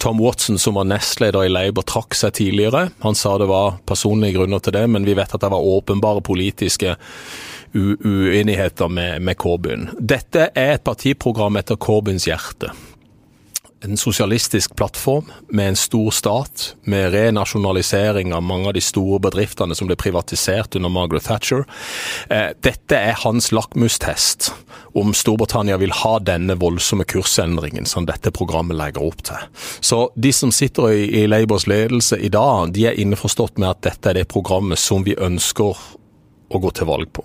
Tom 0.00 0.22
Watson, 0.22 0.58
som 0.60 0.78
var 0.78 0.88
nestleder 0.88 1.46
i 1.46 1.52
Labour, 1.52 1.86
trakk 1.86 2.16
seg 2.18 2.34
tidligere. 2.40 2.88
Han 3.04 3.18
sa 3.18 3.36
det 3.38 3.50
var 3.50 3.78
personlige 3.86 4.38
grunner 4.38 4.64
til 4.64 4.76
det, 4.76 4.86
men 4.90 5.06
vi 5.06 5.16
vet 5.18 5.34
at 5.34 5.44
det 5.44 5.52
var 5.52 5.70
åpenbare 5.74 6.24
politiske 6.24 6.96
uenigheter 7.74 8.88
med, 8.88 9.22
med 9.22 9.36
Corbyn. 9.36 9.88
Dette 9.98 10.50
er 10.54 10.76
et 10.76 10.84
partiprogram 10.86 11.58
etter 11.58 11.78
Corbyns 11.80 12.28
hjerte 12.30 12.70
en 13.84 13.96
sosialistisk 13.96 14.76
plattform 14.76 15.30
med 15.48 15.68
en 15.68 15.76
stor 15.76 16.10
stat, 16.10 16.74
med 16.84 17.12
renasjonalisering 17.12 18.34
av 18.34 18.42
mange 18.42 18.68
av 18.68 18.74
de 18.74 18.82
store 18.84 19.20
bedriftene 19.20 19.76
som 19.76 19.88
ble 19.88 19.96
privatisert 20.00 20.76
under 20.76 20.92
Margaret 20.92 21.26
Thatcher. 21.28 21.64
Eh, 22.30 22.52
dette 22.64 22.96
er 22.98 23.18
hans 23.24 23.52
lakmustest 23.52 24.52
om 24.94 25.14
Storbritannia 25.14 25.76
vil 25.76 25.92
ha 26.04 26.18
denne 26.22 26.54
voldsomme 26.60 27.04
kursendringen 27.04 27.86
som 27.86 28.06
dette 28.06 28.30
programmet 28.34 28.78
legger 28.78 29.04
opp 29.04 29.24
til. 29.26 29.48
Så 29.80 30.08
de 30.14 30.32
som 30.32 30.52
sitter 30.54 30.92
i, 30.94 31.26
Labours 31.26 31.66
ledelse 31.66 32.18
i 32.20 32.30
dag, 32.32 32.72
de 32.72 32.86
er 32.86 33.00
innforstått 33.00 33.58
med 33.58 33.72
at 33.72 33.82
dette 33.88 34.10
er 34.10 34.20
det 34.20 34.30
programmet 34.30 34.78
som 34.78 35.04
vi 35.04 35.16
ønsker 35.18 35.76
å 36.58 36.62
gå 36.64 36.72
til 36.76 36.88
valg 36.88 37.10
på. 37.14 37.24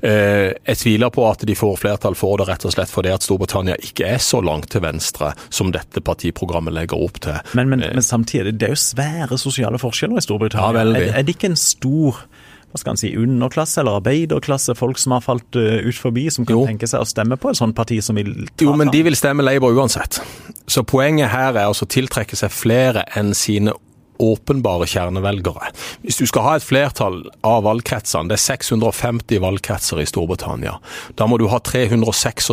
Eh, 0.00 0.50
jeg 0.52 0.80
tviler 0.82 1.12
på 1.14 1.24
at 1.28 1.44
de 1.48 1.56
får 1.58 1.78
flertall 1.82 2.18
for 2.18 2.40
det, 2.40 2.48
rett 2.50 2.66
og 2.68 2.74
slett 2.74 2.92
fordi 2.92 3.12
at 3.14 3.26
Storbritannia 3.26 3.78
ikke 3.84 4.08
er 4.14 4.22
så 4.22 4.42
langt 4.44 4.70
til 4.74 4.84
venstre 4.84 5.32
som 5.48 5.72
dette 5.74 6.02
partiprogrammet 6.04 6.76
legger 6.76 7.00
opp 7.08 7.22
til. 7.24 7.38
Men, 7.58 7.72
men, 7.72 7.86
men 7.86 8.04
samtidig, 8.04 8.56
det 8.58 8.70
er 8.70 8.76
jo 8.76 8.82
svære 8.82 9.40
sosiale 9.40 9.80
forskjeller 9.82 10.20
i 10.20 10.28
Storbritannia. 10.28 10.84
Ja, 10.84 11.00
er, 11.00 11.18
er 11.20 11.26
det 11.26 11.38
ikke 11.38 11.52
en 11.52 11.60
stor 11.60 12.22
hva 12.68 12.76
skal 12.76 12.92
han 12.92 13.00
si, 13.00 13.10
underklasse 13.16 13.80
eller 13.80 13.96
arbeiderklasse, 13.96 14.74
folk 14.76 14.98
som 15.00 15.14
har 15.16 15.22
falt 15.24 15.56
uh, 15.56 15.80
ut 15.88 15.96
forbi, 15.96 16.26
som 16.32 16.44
kan 16.44 16.58
jo. 16.58 16.66
tenke 16.68 16.88
seg 16.90 17.00
å 17.00 17.08
stemme 17.08 17.38
på 17.40 17.52
et 17.52 17.60
sånt 17.60 17.76
parti 17.76 17.96
som 18.04 18.18
vil 18.20 18.34
ta 18.50 18.66
Jo, 18.66 18.74
men 18.76 18.92
de 18.92 19.00
vil 19.06 19.16
stemme 19.16 19.46
Labour 19.46 19.72
uansett. 19.72 20.20
Så 20.68 20.84
poenget 20.84 21.32
her 21.32 21.54
er 21.54 21.64
altså 21.64 21.88
å 21.88 21.92
tiltrekke 21.96 22.36
seg 22.36 22.52
flere 22.52 23.06
enn 23.16 23.32
sine 23.36 23.72
åpenbare 24.18 24.86
kjernevelgere. 24.90 25.70
Hvis 26.02 26.20
du 26.20 26.26
skal 26.28 26.44
ha 26.46 26.54
et 26.58 26.66
flertall 26.66 27.20
av 27.46 27.64
valgkretsene, 27.66 28.30
det 28.30 28.38
er 28.38 28.44
650 28.44 29.42
valgkretser 29.44 30.02
i 30.02 30.06
Storbritannia, 30.08 30.76
da 31.18 31.28
må 31.30 31.38
du 31.40 31.46
ha 31.52 31.60
326 31.62 32.50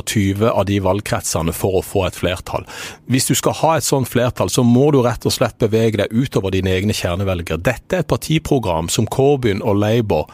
av 0.52 0.64
de 0.70 0.80
valgkretsene 0.84 1.56
for 1.56 1.80
å 1.80 1.86
få 1.86 2.06
et 2.10 2.20
flertall. 2.20 2.68
Hvis 3.12 3.30
du 3.30 3.36
skal 3.38 3.58
ha 3.62 3.76
et 3.78 3.88
sånt 3.88 4.10
flertall, 4.12 4.52
så 4.54 4.66
må 4.66 4.90
du 4.94 5.02
rett 5.06 5.26
og 5.26 5.34
slett 5.36 5.58
bevege 5.62 6.04
deg 6.04 6.14
utover 6.14 6.54
dine 6.56 6.74
egne 6.74 6.96
kjernevelgere. 6.96 7.62
Dette 7.62 8.00
er 8.00 8.06
et 8.06 8.12
partiprogram 8.12 8.90
som 8.92 9.10
Corbyn 9.10 9.64
og 9.66 9.82
Labour 9.82 10.30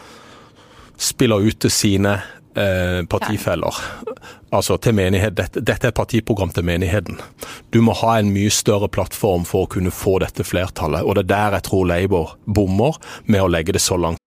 spiller 1.01 1.41
ut 1.41 1.59
til 1.63 1.73
sine 1.73 2.19
eh, 2.55 3.01
partifeller. 3.09 3.75
Altså 4.51 4.77
til 4.77 4.95
menighet. 4.95 5.37
Dette, 5.37 5.61
dette, 5.61 5.87
er 5.87 5.95
partiprogram 5.95 6.49
til 6.49 6.65
menigheten. 6.67 7.19
Du 7.73 7.81
må 7.81 7.93
ha 8.01 8.17
en 8.19 8.31
mye 8.33 8.51
større 8.51 8.89
plattform 8.89 9.45
for 9.45 9.65
å 9.65 9.71
kunne 9.71 9.91
få 9.91 10.19
dette 10.23 10.43
flertallet. 10.43 11.03
Og 11.03 11.15
det 11.15 11.25
er 11.25 11.33
der 11.35 11.59
jeg 11.59 11.67
tror 11.69 11.85
Labour 11.87 12.35
bommer 12.45 12.99
med 13.25 13.41
å 13.41 13.51
legge 13.51 13.73
det 13.73 13.81
så 13.81 13.97
langt. 13.97 14.19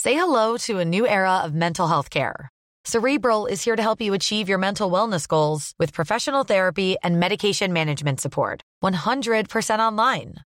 Say 0.00 0.12
hello 0.12 0.58
to 0.58 0.80
a 0.80 0.84
new 0.84 1.06
era 1.06 1.40
of 1.44 1.54
mental 1.54 1.88
health 1.88 2.10
care. 2.10 2.50
Cerebral 2.84 3.46
is 3.46 3.64
here 3.64 3.76
to 3.76 3.82
help 3.82 4.02
you 4.02 4.12
achieve 4.12 4.50
your 4.50 4.58
mental 4.58 4.90
wellness 4.90 5.26
goals 5.26 5.72
with 5.78 5.94
professional 5.94 6.44
therapy 6.44 6.96
and 7.02 7.18
medication 7.18 7.72
management 7.72 8.20
support. 8.20 8.60
100% 8.82 9.78
online. 9.78 10.34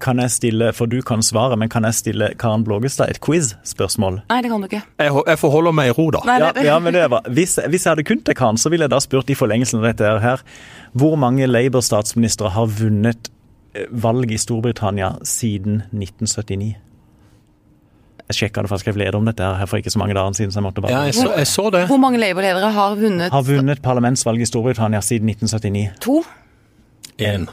Kan 0.00 0.20
jeg 0.22 0.32
stille, 0.32 0.70
for 0.72 0.88
du 0.88 1.02
kan 1.04 1.20
svare, 1.22 1.58
men 1.60 1.68
kan 1.68 1.84
jeg 1.84 1.96
stille 1.98 2.30
Karen 2.40 2.64
Blågestad 2.64 3.10
et 3.12 3.20
quiz-spørsmål? 3.24 4.22
Nei, 4.30 4.38
det 4.44 4.50
kan 4.52 4.62
du 4.62 4.68
ikke. 4.70 4.80
Jeg, 5.02 5.12
jeg 5.28 5.40
forholder 5.40 5.74
meg 5.76 5.90
i 5.90 5.96
ro, 5.98 6.06
da. 6.14 6.22
Nei, 6.28 6.38
ja, 6.40 6.52
ja, 6.70 6.78
men 6.80 6.96
det 6.96 7.02
var, 7.12 7.28
hvis, 7.28 7.58
hvis, 7.68 7.84
jeg 7.84 7.90
hadde 7.90 8.06
kunnet 8.08 8.24
det, 8.24 8.36
Karen, 8.38 8.60
så 8.60 8.72
ville 8.72 8.88
jeg 8.88 8.94
da 8.94 9.00
spurt 9.04 9.28
i 9.28 9.36
forlengelsen 9.36 9.82
av 9.82 9.90
dette 9.90 10.14
her. 10.24 10.44
Hvor 10.96 11.18
mange 11.20 11.48
Labour-statsministre 11.50 12.54
har 12.54 12.70
vunnet 12.80 13.28
eh, 13.76 13.90
valg 13.90 14.32
i 14.32 14.40
Storbritannia 14.40 15.18
siden 15.28 15.82
1979? 15.92 16.72
Jeg 18.24 18.38
sjekka 18.38 18.64
det 18.64 18.70
for 18.70 18.80
jeg 18.80 18.86
skrev 18.86 19.02
leder 19.02 19.18
om 19.18 19.28
dette 19.28 19.44
her 19.44 19.68
for 19.68 19.82
ikke 19.82 19.92
så 19.92 20.00
mange 20.00 20.16
dager 20.16 20.38
siden. 20.38 20.54
så 20.54 20.62
jeg 20.62 20.68
måtte 20.70 20.80
bare... 20.80 20.94
Ja, 20.96 21.04
jeg 21.10 21.18
så, 21.18 21.28
jeg 21.36 21.50
så 21.50 21.68
det. 21.74 21.84
Hvor 21.92 22.00
mange 22.00 22.22
Labour-ledere 22.22 22.72
har 22.72 22.96
vunnet 22.96 23.36
Har 23.36 23.44
vunnet 23.44 23.84
parlamentsvalg 23.84 24.40
i 24.40 24.48
Storbritannia 24.48 25.04
siden 25.04 25.28
1979? 25.28 25.92
To? 26.08 26.22
Én. 27.20 27.50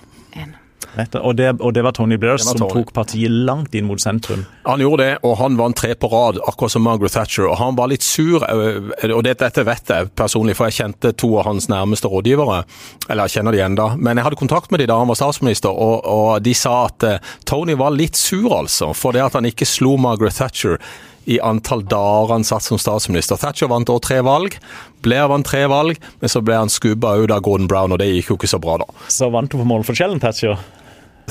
Og 0.98 1.36
det, 1.36 1.54
og 1.62 1.74
det, 1.74 1.84
var 1.86 1.94
Tony 1.96 2.18
Blair 2.20 2.36
var 2.36 2.44
som 2.44 2.58
Tony. 2.60 2.74
tok 2.74 2.92
partiet 2.94 3.32
langt 3.32 3.76
inn 3.78 3.86
mot 3.88 4.02
sentrum. 4.02 4.44
Han 4.66 4.82
gjorde 4.84 5.06
det, 5.06 5.14
og 5.28 5.38
han 5.40 5.56
vant 5.60 5.78
tre 5.78 5.94
på 5.96 6.10
rad, 6.12 6.40
akkurat 6.48 6.74
som 6.74 6.84
Margaret 6.84 7.16
Thatcher. 7.16 7.48
Og 7.48 7.56
han 7.62 7.78
var 7.78 7.92
litt 7.92 8.04
sur, 8.04 8.44
eh, 8.44 9.12
og 9.12 9.24
dette, 9.24 9.46
dette 9.46 9.66
vet 9.68 9.94
jeg 9.94 10.10
personlig, 10.20 10.58
for 10.58 10.68
jeg 10.68 10.82
kjente 10.82 11.14
to 11.16 11.32
av 11.40 11.48
hans 11.48 11.70
nærmeste 11.72 12.12
rådgivere. 12.12 12.64
Eller 13.08 13.30
jeg 13.30 13.38
kjenner 13.38 13.56
de 13.56 13.64
enda. 13.64 13.88
Men 13.98 14.20
jeg 14.20 14.28
hadde 14.28 14.42
kontakt 14.42 14.72
med 14.72 14.84
de 14.84 14.90
da 14.92 15.00
han 15.00 15.12
var 15.12 15.20
statsminister, 15.20 15.72
og, 15.72 16.04
og 16.04 16.44
de 16.44 16.56
sa 16.58 16.76
at 16.90 17.08
eh, 17.08 17.32
Tony 17.48 17.78
var 17.80 17.96
litt 17.96 18.20
sur, 18.20 18.52
altså. 18.58 18.92
For 18.98 19.16
det 19.16 19.24
at 19.30 19.40
han 19.40 19.48
ikke 19.48 19.70
slo 19.70 19.96
Margaret 20.02 20.36
Thatcher 20.42 20.82
i 21.26 21.40
antall 21.44 21.84
dager 21.86 22.34
han 22.34 22.46
satt 22.48 22.66
som 22.66 22.80
statsminister. 22.82 23.40
Thatcher 23.42 23.70
vant 23.72 23.90
også 23.90 24.08
tre 24.08 24.20
valg. 24.26 24.58
Blair 25.06 25.30
vant 25.32 25.46
tre 25.46 25.64
valg, 25.70 26.00
men 26.22 26.32
så 26.32 26.42
ble 26.46 26.58
han 26.58 26.72
skubba 26.72 27.16
ut 27.22 27.34
av 27.34 27.44
Gordon 27.46 27.70
Brown, 27.70 27.94
og 27.94 28.02
det 28.02 28.10
gikk 28.12 28.34
jo 28.34 28.40
ikke 28.40 28.52
så 28.52 28.62
bra, 28.62 28.80
da. 28.82 28.88
Så 29.12 29.30
vant 29.34 29.54
hun 29.54 29.64
på 29.64 29.70
målforskjellen, 29.74 30.22
Thatcher? 30.22 30.58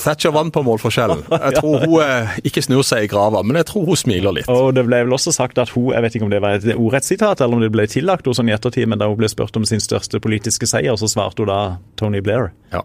Thatcher 0.00 0.32
vant 0.32 0.52
på 0.54 0.62
målforskjellen. 0.64 1.24
Jeg 1.44 1.56
tror 1.58 1.82
hun 1.84 1.96
eh, 2.04 2.36
ikke 2.46 2.62
snur 2.64 2.84
seg 2.86 3.04
i 3.04 3.10
grava, 3.10 3.42
men 3.44 3.58
jeg 3.60 3.68
tror 3.68 3.84
hun 3.90 3.98
smiler 3.98 4.32
litt. 4.38 4.48
Og 4.48 4.70
Det 4.76 4.84
ble 4.86 5.02
vel 5.04 5.16
også 5.16 5.34
sagt 5.34 5.58
at 5.60 5.72
hun, 5.74 5.90
jeg 5.92 6.04
vet 6.04 6.16
ikke 6.16 6.28
om 6.28 6.32
det 6.32 6.40
var 6.40 6.56
et 6.56 6.68
ordrettsitat 6.76 7.42
eller 7.42 7.58
om 7.58 7.64
det 7.64 7.72
ble 7.74 7.84
tillagt 7.90 8.24
henne 8.24 8.38
sånn 8.38 8.52
i 8.52 8.54
ettertid, 8.56 8.88
men 8.88 9.00
da 9.02 9.10
hun 9.10 9.18
ble 9.20 9.28
spurt 9.28 9.58
om 9.60 9.66
sin 9.68 9.82
største 9.82 10.22
politiske 10.22 10.68
seier, 10.70 10.96
så 10.96 11.10
svarte 11.10 11.44
hun 11.44 11.50
da 11.52 11.60
Tony 12.00 12.22
Blair. 12.24 12.52
Ja. 12.72 12.84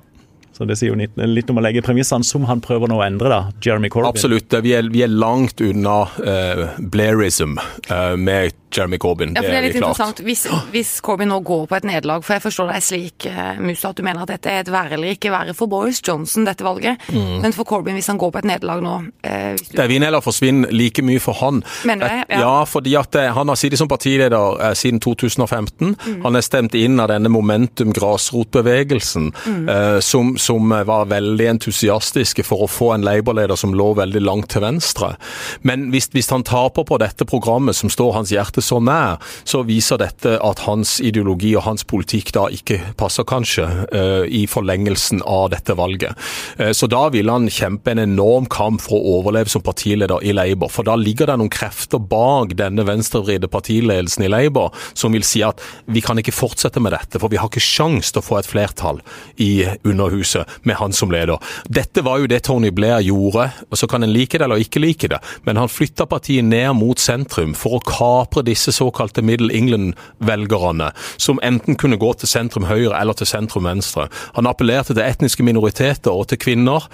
Så 0.55 0.65
Det 0.65 0.77
sier 0.79 0.93
jo 0.93 0.95
litt, 0.95 1.17
litt 1.19 1.49
om 1.51 1.59
å 1.59 1.63
legge 1.65 1.83
premissene 1.83 2.23
som 2.23 2.45
han 2.47 2.61
prøver 2.63 2.87
nå 2.87 3.01
å 3.01 3.03
endre, 3.03 3.27
da, 3.27 3.39
Jeremy 3.59 3.89
Corbyn. 3.91 4.07
Absolutt. 4.13 4.55
Vi 4.63 4.71
er, 4.77 4.87
vi 4.91 5.03
er 5.03 5.11
langt 5.11 5.59
unna 5.59 5.97
uh, 6.15 6.77
Blairism 6.79 7.57
uh, 7.59 8.15
med 8.15 8.55
Jeremy 8.77 8.97
Corbyn. 9.01 9.33
Ja, 9.35 9.41
for 9.41 9.49
det 9.51 9.57
er 9.59 9.67
litt 9.67 9.77
klart. 9.77 9.95
interessant. 9.95 10.21
Hvis, 10.25 10.45
hvis 10.73 10.93
Corbyn 11.05 11.29
nå 11.31 11.39
går 11.45 11.65
på 11.71 11.77
et 11.79 11.87
nederlag, 11.87 12.23
for 12.25 12.35
jeg 12.37 12.43
forstår 12.45 12.71
deg 12.73 12.83
slik, 12.85 13.27
uh, 13.31 13.59
Musa, 13.63 13.89
at 13.93 13.99
du 13.99 14.03
mener 14.05 14.25
at 14.25 14.33
dette 14.35 14.51
er 14.51 14.63
et 14.65 14.71
være 14.73 14.97
eller 14.97 15.15
ikke 15.15 15.31
være 15.33 15.53
for 15.57 15.71
Boris 15.71 16.01
Johnson, 16.05 16.45
dette 16.47 16.63
valget. 16.65 17.01
Mm. 17.11 17.41
Men 17.45 17.53
for 17.55 17.63
Corbyn, 17.67 17.93
hvis 17.97 18.07
han 18.11 18.19
går 18.21 18.31
på 18.35 18.41
et 18.43 18.49
nederlag 18.51 18.81
nå 18.83 18.95
hvis 19.25 19.69
du... 19.69 19.75
Det 19.77 19.83
er 19.83 19.89
vinn 19.91 20.03
eller 20.05 20.21
forsvinner 20.23 20.71
like 20.75 21.03
mye 21.05 21.19
for 21.23 21.37
han. 21.39 21.61
Mener 21.85 22.05
du 22.05 22.11
det? 22.11 22.35
Ja. 22.35 22.39
ja, 22.45 22.53
fordi 22.69 22.95
at 22.99 23.15
eh, 23.19 23.31
han 23.35 23.49
har 23.51 23.57
sittet 23.59 23.79
som 23.79 23.89
partileder 23.91 24.59
eh, 24.69 24.73
siden 24.77 24.99
2015. 25.03 25.95
Mm. 25.95 26.21
Han 26.25 26.35
er 26.39 26.45
stemt 26.45 26.75
inn 26.77 26.99
av 27.01 27.09
denne 27.11 27.29
momentum 27.31 27.93
grasrotbevegelsen, 27.95 29.31
Mm. 29.45 29.69
eh, 29.69 29.99
som, 29.99 30.37
som 30.37 30.69
var 30.69 31.05
veldig 31.05 31.47
entusiastiske 31.49 32.43
for 32.45 32.65
å 32.65 32.67
få 32.69 32.91
en 32.95 33.03
Labour-leder 33.05 33.55
som 33.59 33.73
lå 33.77 33.91
veldig 33.97 34.21
langt 34.21 34.49
til 34.53 34.63
venstre. 34.63 35.13
Men 35.61 35.89
hvis, 35.93 36.07
hvis 36.13 36.29
han 36.33 36.43
taper 36.45 36.85
på 36.87 36.97
dette 37.01 37.25
programmet 37.29 37.75
som 37.75 37.89
står 37.89 38.13
hans 38.17 38.31
hjerte 38.33 38.61
så 38.65 38.81
nær, 38.83 39.21
så 39.47 39.63
viser 39.67 40.01
dette 40.01 40.35
at 40.41 40.63
hans 40.65 40.97
ideologi 41.03 41.53
og 41.55 41.65
hans 41.67 41.85
politikk 41.87 42.33
da 42.35 42.47
ikke 42.53 42.79
passer 42.99 43.27
kanskje 43.27 43.67
eh, 43.93 44.25
i 44.41 44.45
forlengelsen 44.49 45.21
av 45.25 45.51
dette 45.53 45.75
valget. 45.77 46.17
Eh, 46.57 46.73
så 46.75 46.89
da 46.91 47.05
vil 47.13 47.29
han 47.31 47.47
kjempe 47.51 47.93
en 47.93 48.03
enorm 48.03 48.49
kamp 48.51 48.81
for 48.83 48.97
å 48.97 49.19
overleve 49.19 49.51
som 49.51 49.63
partileder 49.65 50.23
i 50.25 50.33
Labour. 50.35 50.71
For 50.73 50.87
da 50.87 50.97
ligger 50.99 51.29
det 51.29 51.37
noen 51.39 51.53
krefter 51.53 52.01
bak 52.01 52.55
denne 52.57 52.85
venstrevridde 52.87 53.49
partiledelsen 53.51 54.25
i 54.25 54.31
Labour 54.31 54.73
som 54.93 55.15
vil 55.15 55.25
si 55.25 55.43
at 55.45 55.61
vi 55.91 56.03
kan 56.05 56.19
ikke 56.19 56.35
fortsette 56.35 56.81
med 56.83 56.95
dette, 56.95 57.21
for 57.21 57.31
vi 57.31 57.39
har 57.39 57.49
ikke 57.51 57.63
sjans 57.63 58.11
til 58.11 58.21
å 58.21 58.25
få 58.25 58.39
et 58.39 58.49
flertall 58.49 59.01
i 59.41 59.65
Underhuset 59.85 60.49
med 60.67 60.79
han 60.79 60.95
som 60.95 61.11
leder. 61.13 61.41
Dette 61.69 62.03
var 62.05 62.21
jo 62.21 62.29
det 62.29 62.43
Tony 62.47 62.71
Blair 62.75 63.03
gjorde, 63.05 63.49
og 63.69 63.79
så 63.79 63.89
kan 63.89 64.05
en 64.05 64.13
like 64.13 64.37
det 64.37 64.45
eller 64.47 64.61
ikke 64.61 64.81
like 64.83 65.09
det, 65.11 65.19
men 65.47 65.59
han 65.59 65.71
flytta 65.71 66.07
partiet 66.09 66.45
ned 66.45 66.73
mot 66.77 66.99
sentrum 67.01 67.55
for 67.57 67.77
å 67.77 67.83
kapre 67.85 68.45
disse 68.55 68.73
såkalte 68.75 69.21
Middle 69.25 69.53
England-velgerne, 69.53 70.91
som 71.17 71.39
enten 71.43 71.75
kunne 71.75 71.99
gå 72.01 72.13
til 72.15 72.31
sentrum 72.31 72.65
høyre 72.69 72.95
eller 72.97 73.17
til 73.19 73.29
sentrum 73.29 73.67
venstre. 73.67 74.07
Han 74.39 74.47
appellerte 74.49 74.95
til 74.95 75.05
etniske 75.05 75.45
minoriteter 75.45 76.15
og 76.15 76.29
til 76.31 76.41
kvinner, 76.41 76.87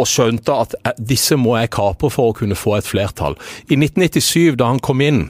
og 0.00 0.08
skjønte 0.08 0.56
at 0.56 0.74
eh, 0.86 0.96
disse 1.12 1.36
må 1.36 1.56
jeg 1.58 1.72
kapre 1.76 2.10
for 2.12 2.32
å 2.32 2.36
kunne 2.36 2.58
få 2.58 2.78
et 2.78 2.88
flertall. 2.88 3.36
I 3.68 3.76
1997, 3.76 4.56
da 4.56 4.72
han 4.72 4.82
kom 4.82 5.04
inn, 5.04 5.26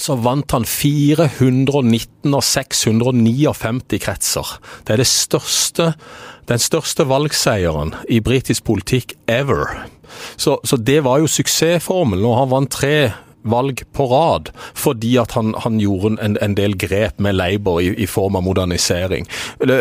så 0.00 0.16
vant 0.16 0.50
han 0.54 0.64
419 0.64 2.32
av 2.32 2.44
659 2.46 4.00
kretser. 4.02 4.54
Det 4.86 4.94
er 4.94 5.02
det 5.02 5.08
største, 5.10 5.92
den 6.48 6.62
største 6.62 7.06
valgseieren 7.10 7.92
i 8.10 8.22
britisk 8.24 8.64
politikk 8.70 9.14
ever. 9.30 9.84
Så, 10.36 10.58
så 10.64 10.78
det 10.80 11.02
var 11.04 11.20
jo 11.20 11.30
suksessformelen, 11.30 12.24
og 12.24 12.40
han 12.40 12.52
vant 12.52 12.72
tre 12.72 12.96
valg 13.42 13.82
på 13.92 14.06
rad, 14.10 14.50
fordi 14.74 15.16
at 15.22 15.34
han, 15.36 15.54
han 15.64 15.80
gjorde 15.82 16.16
en, 16.22 16.38
en, 16.42 16.54
del 16.58 16.76
grep 16.78 17.20
med 17.22 17.38
Labour 17.38 17.80
i, 17.82 17.92
i, 17.96 18.06
form 18.06 18.36
av 18.38 18.46
modernisering. 18.46 19.26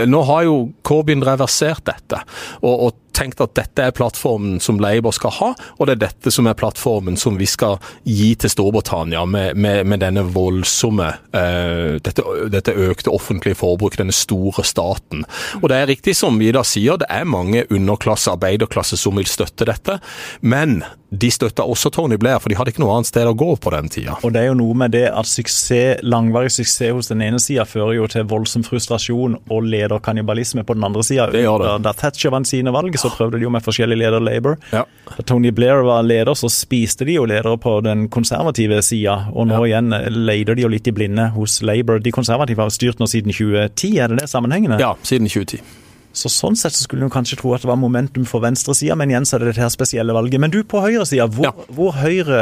Nå 0.08 0.24
har 0.30 0.48
jo 0.48 0.58
Corbyn 0.88 1.24
reversert 1.26 1.86
dette, 1.90 2.24
og, 2.62 2.74
og 2.88 2.98
tenkt 3.16 3.42
at 3.44 3.56
dette 3.58 3.88
er 3.88 3.96
plattformen 3.96 4.60
som 4.64 4.80
Labour 4.82 5.16
skal 5.16 5.34
ha, 5.38 5.50
og 5.78 5.88
det 5.88 5.98
er 5.98 6.04
dette 6.08 6.34
som 6.34 6.48
er 6.50 6.58
plattformen 6.58 7.18
som 7.20 7.38
vi 7.40 7.48
skal 7.50 7.78
gi 8.08 8.34
til 8.40 8.52
Storbritannia 8.54 9.24
med, 9.30 9.58
med, 9.60 9.86
med 9.90 10.04
denne 10.04 10.24
voldsomme 10.32 11.10
uh, 11.36 11.98
dette, 12.04 12.26
dette, 12.54 12.76
økte 12.76 13.14
offentlige 13.14 13.60
forbruket, 13.60 14.02
denne 14.02 14.16
store 14.16 14.66
staten. 14.68 15.26
Og 15.62 15.70
det 15.72 15.82
er 15.82 15.92
riktig 15.92 16.16
som 16.18 16.40
Vidar 16.42 16.66
sier, 16.68 17.00
det 17.02 17.10
er 17.12 17.28
mange 17.28 17.66
underklasse, 17.70 18.34
arbeiderklasse 18.34 19.00
som 19.00 19.20
vil 19.20 19.30
støtte 19.30 19.68
dette, 19.68 20.00
men 20.42 20.82
de 21.12 21.28
støtta 21.32 21.66
også 21.68 21.90
Tony 21.92 22.16
Blair, 22.16 22.40
for 22.40 22.48
de 22.48 22.56
hadde 22.56 22.72
ikke 22.72 22.82
noe 22.86 22.94
annet 22.96 23.10
sted 23.10 23.28
å 23.28 23.34
gå 23.36 23.50
på 23.60 23.74
den 23.74 23.90
tida. 23.92 24.16
Og 24.24 24.32
det 24.32 24.46
er 24.46 24.48
jo 24.48 24.60
noe 24.62 24.78
med 24.80 24.94
det 24.96 25.04
at 25.12 25.28
suksess, 25.28 26.00
langvarig 26.08 26.54
suksess 26.56 26.94
hos 26.96 27.12
den 27.12 27.24
ene 27.26 27.40
sida 27.44 27.66
fører 27.68 27.98
jo 27.98 28.08
til 28.12 28.24
voldsom 28.32 28.64
frustrasjon 28.64 29.36
og 29.42 29.68
lederkannibalisme 29.68 30.64
på 30.64 30.78
den 30.78 30.88
andre 30.88 31.04
sida. 31.04 31.28
Da, 31.36 31.76
da 31.84 31.94
Thatcher 32.00 32.32
vant 32.32 32.48
sine 32.48 32.72
valg, 32.72 32.96
så 33.02 33.12
prøvde 33.14 33.40
de 33.40 33.48
jo 33.48 33.52
med 33.54 33.66
forskjellige 33.66 34.02
leder 34.04 34.24
Labour. 34.24 34.58
Ja. 34.72 34.86
Da 35.12 35.26
Tony 35.28 35.52
Blair 35.56 35.84
var 35.88 36.06
leder, 36.06 36.34
så 36.38 36.50
spiste 36.52 37.08
de 37.08 37.18
jo 37.18 37.28
ledere 37.30 37.58
på 37.62 37.78
den 37.86 38.08
konservative 38.14 38.82
sida, 38.86 39.18
og 39.34 39.50
nå 39.50 39.62
ja. 39.66 39.74
igjen 39.74 39.96
leder 40.30 40.58
de 40.58 40.66
jo 40.66 40.72
litt 40.72 40.88
i 40.88 40.96
blinde 40.96 41.32
hos 41.36 41.60
Labour. 41.66 42.02
De 42.04 42.14
konservative 42.16 42.64
har 42.64 42.74
styrt 42.74 43.02
nå 43.02 43.10
siden 43.12 43.34
2010, 43.34 43.94
er 44.00 44.12
det 44.14 44.24
det 44.24 44.32
sammenhengende? 44.32 44.82
Ja, 44.82 44.96
siden 45.08 45.30
2010. 45.30 45.64
Så 46.12 46.28
Sånn 46.32 46.58
sett 46.60 46.76
så 46.76 46.84
skulle 46.84 47.08
du 47.08 47.14
kanskje 47.14 47.38
tro 47.40 47.54
at 47.56 47.64
det 47.64 47.70
var 47.70 47.80
momentum 47.80 48.26
for 48.28 48.44
venstresida, 48.44 48.98
men 49.00 49.14
igjen 49.14 49.28
så 49.28 49.38
er 49.38 49.44
det 49.44 49.54
dette 49.54 49.64
her 49.64 49.72
spesielle 49.72 50.16
valget. 50.16 50.42
Men 50.44 50.52
du 50.52 50.60
på 50.68 50.82
høyresida, 50.84 51.30
hvor, 51.32 51.48
ja. 51.48 51.70
hvor 51.72 51.96
høyre 52.02 52.42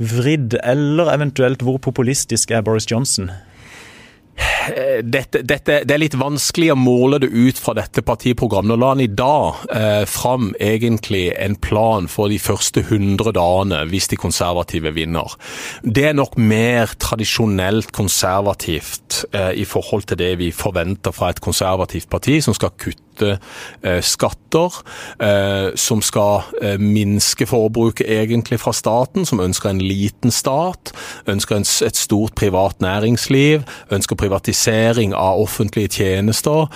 vridd, 0.00 0.56
eller 0.64 1.12
eventuelt 1.14 1.64
hvor 1.64 1.80
populistisk 1.82 2.52
er 2.52 2.64
Boris 2.64 2.88
Johnson? 2.90 3.30
Dette, 5.00 5.40
dette, 5.42 5.80
det 5.88 5.94
er 5.94 6.00
litt 6.02 6.14
vanskelig 6.20 6.70
å 6.72 6.78
måle 6.78 7.18
det 7.22 7.30
ut 7.32 7.58
fra 7.58 7.72
dette 7.76 8.02
partiprogrammet. 8.06 8.70
Nå 8.70 8.76
la 8.78 8.90
han 8.92 9.02
i 9.02 9.08
dag 9.08 9.62
eh, 9.74 10.04
fram 10.08 10.50
egentlig 10.60 11.30
en 11.32 11.56
plan 11.60 12.06
for 12.10 12.30
de 12.30 12.38
første 12.40 12.84
100 12.84 13.32
dagene 13.36 13.82
hvis 13.90 14.10
de 14.12 14.20
konservative 14.20 14.92
vinner. 14.96 15.34
Det 15.82 16.10
er 16.10 16.16
nok 16.18 16.38
mer 16.38 16.94
tradisjonelt 17.00 17.90
konservativt 17.96 19.24
eh, 19.32 19.52
i 19.60 19.66
forhold 19.68 20.10
til 20.10 20.20
det 20.20 20.34
vi 20.40 20.52
forventer 20.54 21.14
fra 21.16 21.32
et 21.32 21.42
konservativt 21.42 22.10
parti 22.12 22.38
som 22.44 22.56
skal 22.56 22.74
kutte 22.76 22.98
eh, 22.98 23.09
skatter, 24.04 24.80
som 25.76 26.02
skal 26.02 26.78
minske 26.80 27.46
forbruket 27.48 28.08
egentlig 28.10 28.60
fra 28.62 28.72
staten, 28.76 29.26
som 29.28 29.42
ønsker 29.42 29.70
en 29.70 29.82
liten 29.82 30.32
stat, 30.34 30.92
ønsker 31.30 31.60
et 31.60 31.98
stort 31.98 32.34
privat 32.38 32.80
næringsliv, 32.80 33.66
ønsker 33.90 34.16
privatisering 34.20 35.14
av 35.16 35.42
offentlige 35.42 35.92
tjenester. 36.00 36.68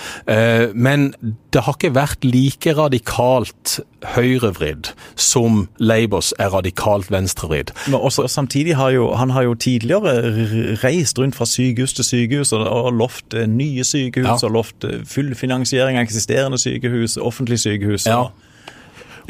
Men 0.75 1.13
det 1.55 1.65
har 1.65 1.79
ikke 1.79 1.95
vært 1.95 2.25
like 2.27 2.77
radikalt 2.77 3.81
høyrevridd 4.15 4.91
som 5.17 5.65
Labours 5.79 6.33
er 6.39 6.53
radikalt 6.55 7.11
venstrevridd. 7.13 7.73
Men 7.87 8.01
også, 8.01 8.27
samtidig 8.29 8.77
har 8.77 8.95
jo, 8.95 9.11
han 9.19 9.31
har 9.31 9.47
jo 9.49 9.55
tidligere 9.55 10.77
reist 10.85 11.19
rundt 11.19 11.37
fra 11.37 11.49
sykehus 11.49 11.97
til 11.97 12.05
sykehus 12.05 12.53
og, 12.53 12.67
og 12.69 12.93
lovt 12.93 13.37
nye 13.49 13.85
sykehus 13.85 14.29
ja. 14.29 14.39
og 14.49 14.57
lovt 14.59 14.89
full 15.09 15.35
finansiering 15.39 15.99
av 15.99 16.07
eksisterende 16.07 16.61
sykehus, 16.61 17.17
offentlige 17.17 17.65
sykehus. 17.67 18.07
Ja. 18.07 18.27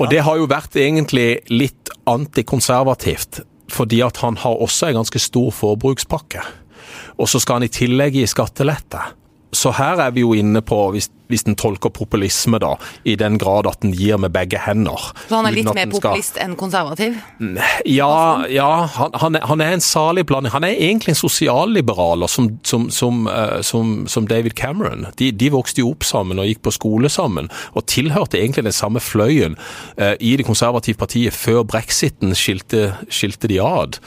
Og 0.00 0.10
det 0.10 0.24
har 0.26 0.38
jo 0.40 0.50
vært 0.50 0.76
egentlig 0.80 1.44
litt 1.52 1.92
antikonservativt, 2.10 3.44
fordi 3.70 4.00
at 4.04 4.18
han 4.24 4.38
har 4.42 4.62
også 4.62 4.90
en 4.90 5.00
ganske 5.02 5.22
stor 5.22 5.52
forbrukspakke. 5.54 6.42
Og 7.22 7.30
så 7.30 7.38
skal 7.42 7.60
han 7.60 7.68
i 7.68 7.72
tillegg 7.72 8.18
gi 8.18 8.26
skattelette. 8.26 9.02
Så 9.54 9.72
her 9.78 10.02
er 10.02 10.14
vi 10.14 10.24
jo 10.24 10.34
inne 10.36 10.60
på, 10.64 10.78
hvis, 10.94 11.08
hvis 11.32 11.46
en 11.48 11.56
tolker 11.58 11.92
populisme, 11.94 12.58
da, 12.62 12.74
i 13.08 13.14
den 13.18 13.38
grad 13.40 13.68
at 13.70 13.84
en 13.86 13.94
gir 13.94 14.18
med 14.20 14.32
begge 14.34 14.58
hender. 14.60 15.10
Så 15.28 15.38
han 15.38 15.48
er 15.48 15.56
litt 15.56 15.70
mer 15.76 15.88
populist 15.92 16.38
enn 16.42 16.56
konservativ? 16.58 17.16
Ja, 17.88 18.44
ja 18.50 18.68
han, 18.96 19.14
han, 19.20 19.38
er, 19.38 19.46
han, 19.48 19.62
er, 19.64 19.76
en 19.76 19.84
salig 19.84 20.26
blanding. 20.28 20.52
Han 20.54 20.66
er 20.66 20.74
egentlig 20.74 21.14
en 21.14 21.20
sosialliberaler 21.22 22.30
som, 22.30 22.50
som, 22.66 22.88
som, 22.92 23.24
uh, 23.30 23.60
som 23.62 24.28
David 24.30 24.56
Cameron. 24.58 25.08
De, 25.20 25.30
de, 25.32 25.50
vokste 25.54 25.84
jo 25.84 25.92
opp 25.94 26.06
sammen 26.06 26.40
og 26.42 26.48
gikk 26.50 26.64
på 26.66 26.74
skole 26.74 27.10
sammen, 27.12 27.50
og 27.74 27.86
tilhørte 27.90 28.40
egentlig 28.40 28.66
den 28.68 28.76
samme 28.76 29.02
fløyen 29.02 29.58
uh, 30.00 30.14
i 30.20 30.34
det 30.38 30.46
konservative 30.48 30.98
partiet 31.00 31.36
før 31.36 31.62
brexiten 31.68 32.34
skilte, 32.38 32.94
skilte 33.08 33.50
de 33.50 33.60
ad. 33.62 34.00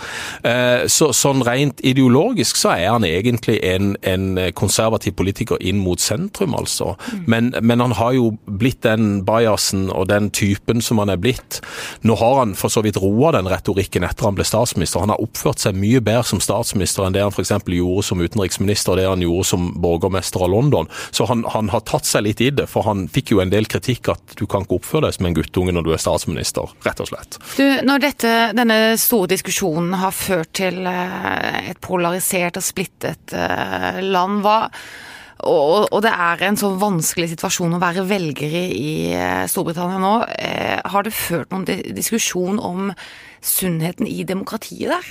Uh, 0.45 0.85
så, 0.91 1.11
sånn 1.15 1.45
rent 1.47 1.81
ideologisk 1.87 2.59
så 2.59 2.75
er 2.75 2.91
han 2.91 3.07
egentlig 3.07 3.59
en, 3.65 3.95
en 4.05 4.27
konservativ 4.57 5.15
politiker 5.17 5.36
politiker 5.37 5.57
inn 5.61 5.79
mot 5.79 5.99
sentrum, 5.99 6.55
altså. 6.55 6.95
Mm. 7.13 7.23
Men, 7.27 7.55
men, 7.61 7.79
han 7.79 7.91
har 7.91 8.13
jo 8.13 8.37
blitt 8.45 8.81
den 8.83 9.23
bajasen 9.25 9.89
og 9.91 10.07
den 10.09 10.29
typen 10.31 10.81
som 10.81 10.97
han 10.99 11.09
er 11.09 11.17
blitt. 11.17 11.61
Nå 12.01 12.15
har 12.15 12.39
han 12.39 12.55
for 12.55 12.69
så 12.69 12.81
vidt 12.81 12.97
roa 12.97 13.31
den 13.35 13.47
retorikken 13.47 14.03
etter 14.03 14.25
han 14.25 14.35
ble 14.35 14.45
statsminister. 14.45 15.01
Han 15.01 15.13
har 15.13 15.21
oppført 15.21 15.59
seg 15.59 15.77
mye 15.77 16.01
bedre 16.01 16.25
som 16.27 16.41
statsminister 16.41 17.05
enn 17.05 17.13
det 17.13 17.23
han 17.23 17.33
f.eks. 17.33 17.53
gjorde 17.67 18.03
som 18.03 18.21
utenriksminister 18.21 18.93
og 18.93 18.99
det 18.99 19.07
han 19.07 19.21
gjorde 19.25 19.47
som 19.47 19.69
borgermester 19.81 20.43
av 20.43 20.51
London. 20.53 20.89
Så 21.11 21.27
han, 21.29 21.45
han, 21.53 21.69
har 21.69 21.83
tatt 21.87 22.07
seg 22.07 22.25
litt 22.25 22.41
i 22.41 22.51
det, 22.51 22.67
for 22.71 22.87
han 22.87 23.07
fikk 23.11 23.33
jo 23.35 23.41
en 23.43 23.51
del 23.51 23.67
kritikk 23.69 24.13
at 24.13 24.37
du 24.39 24.45
kan 24.49 24.65
ikke 24.65 24.79
oppføre 24.79 25.07
deg 25.07 25.17
som 25.17 25.27
en 25.27 25.35
guttunge 25.37 25.75
når 25.75 25.85
du 25.85 25.91
er 25.93 26.01
statsminister, 26.01 26.71
rett 26.85 27.03
og 27.03 27.11
slett. 27.11 27.39
Du, 27.57 27.65
når 27.85 28.03
dette, 28.03 28.33
denne 28.57 28.79
store 29.01 29.29
diskusjonen 29.35 29.97
har 29.99 30.15
ført 30.15 30.53
til 30.57 30.79
eh, 30.87 31.71
et 31.73 31.81
polarisert 31.83 32.57
og 32.59 32.65
splittet 32.65 33.35
eh, 33.35 33.99
land, 34.05 34.41
hva 34.45 34.59
og, 35.45 35.87
og, 35.91 36.01
det 36.01 36.11
er 36.11 36.43
en 36.47 36.57
så 36.57 36.71
vanskelig 36.81 37.29
situasjon 37.33 37.77
å 37.77 37.81
være 37.81 38.07
velger 38.09 38.55
i, 38.57 39.13
eh, 39.13 39.45
Storbritannia 39.49 40.01
nå. 40.01 40.13
Eh, 40.33 40.79
har 40.81 41.05
det 41.05 41.13
ført 41.13 41.53
noen 41.53 41.67
diskusjon 41.93 42.57
om 42.57 42.91
sunnheten 43.41 44.07
i 44.07 44.23
demokratiet 44.27 44.91
der? 44.91 45.09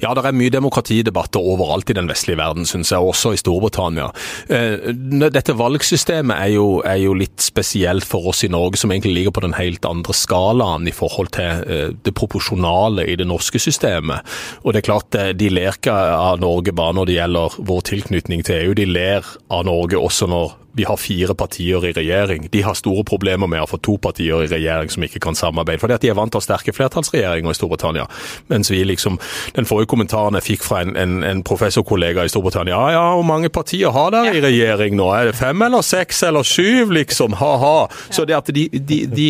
Ja, 0.00 0.12
det 0.14 0.22
er 0.24 0.36
mye 0.36 0.52
demokratidebatter 0.52 1.42
overalt 1.42 1.90
i 1.90 1.96
den 1.96 2.08
vestlige 2.08 2.38
verden, 2.38 2.66
syns 2.68 2.92
jeg, 2.92 3.02
også 3.02 3.34
i 3.34 3.40
Storbritannia. 3.40 4.08
Eh, 4.48 4.92
dette 5.34 5.56
valgsystemet 5.58 6.36
er 6.38 6.52
jo, 6.54 6.66
er 6.86 7.00
jo, 7.02 7.16
litt 7.18 7.42
spesielt 7.42 8.06
for 8.06 8.30
oss 8.30 8.44
i 8.46 8.52
Norge, 8.52 8.78
som 8.80 8.92
egentlig 8.94 9.16
ligger 9.16 9.34
på 9.34 9.44
den 9.44 9.56
helt 9.58 9.84
andre 9.88 10.14
skalaen 10.14 10.86
i 10.88 10.94
forhold 10.94 11.32
til 11.34 11.64
eh, 11.66 11.90
det 12.06 12.14
proporsjonale 12.16 13.08
i 13.10 13.18
det 13.18 13.26
norske 13.28 13.60
systemet. 13.62 14.22
Og 14.62 14.72
det 14.72 14.82
er 14.82 14.88
klart, 14.90 15.18
eh, 15.18 15.34
de 15.36 15.50
ler 15.52 15.74
ikke 15.74 15.92
av 15.92 16.40
Norge 16.42 16.72
bare 16.76 16.96
når 16.96 17.10
det 17.10 17.18
gjelder 17.18 17.58
vår 17.58 17.84
tilknytning 17.90 18.46
til 18.46 18.62
EU, 18.62 18.78
de 18.78 18.88
ler 18.88 19.34
av 19.50 19.66
Norge 19.68 19.98
også 19.98 20.30
når 20.30 20.56
vi 20.72 20.84
har 20.84 20.96
fire 20.96 21.34
partier 21.34 21.84
i 21.86 21.92
regjering. 21.92 22.48
De 22.52 22.62
har 22.62 22.76
store 22.78 23.02
problemer 23.04 23.48
med 23.50 23.64
å 23.64 23.66
få 23.66 23.80
to 23.82 23.96
partier 23.98 24.44
i 24.44 24.50
regjering 24.50 24.92
som 24.92 25.02
ikke 25.02 25.20
kan 25.24 25.36
samarbeide. 25.38 25.80
Fordi 25.82 25.96
at 25.96 26.04
de 26.04 26.10
er 26.12 26.18
vant 26.18 26.30
til 26.32 26.38
å 26.38 26.44
sterke 26.44 26.74
flertallsregjeringer 26.76 27.50
i 27.50 27.58
Storbritannia. 27.58 28.04
Mens 28.52 28.70
vi 28.70 28.84
liksom 28.86 29.18
Den 29.54 29.66
forrige 29.66 29.88
kommentaren 29.90 30.36
jeg 30.38 30.44
fikk 30.44 30.64
fra 30.66 30.82
en, 30.84 30.94
en, 30.96 31.22
en 31.24 31.40
professorkollega 31.42 32.24
i 32.24 32.30
Storbritannia 32.30 32.76
Ja 32.76 32.90
ja, 32.92 33.04
hvor 33.16 33.26
mange 33.26 33.48
partier 33.52 33.90
har 33.94 34.12
dere 34.12 34.36
i 34.36 34.42
regjering 34.44 34.96
nå? 34.98 35.08
Er 35.14 35.30
det 35.30 35.38
fem 35.38 35.62
eller 35.64 35.82
seks 35.82 36.22
eller 36.28 36.46
syv, 36.46 36.92
liksom? 36.94 37.34
Ha-ha. 37.40 37.88
Så 38.14 38.26
det 38.28 38.36
at 38.36 38.52
de, 38.54 38.68
de, 38.72 39.00
de, 39.10 39.28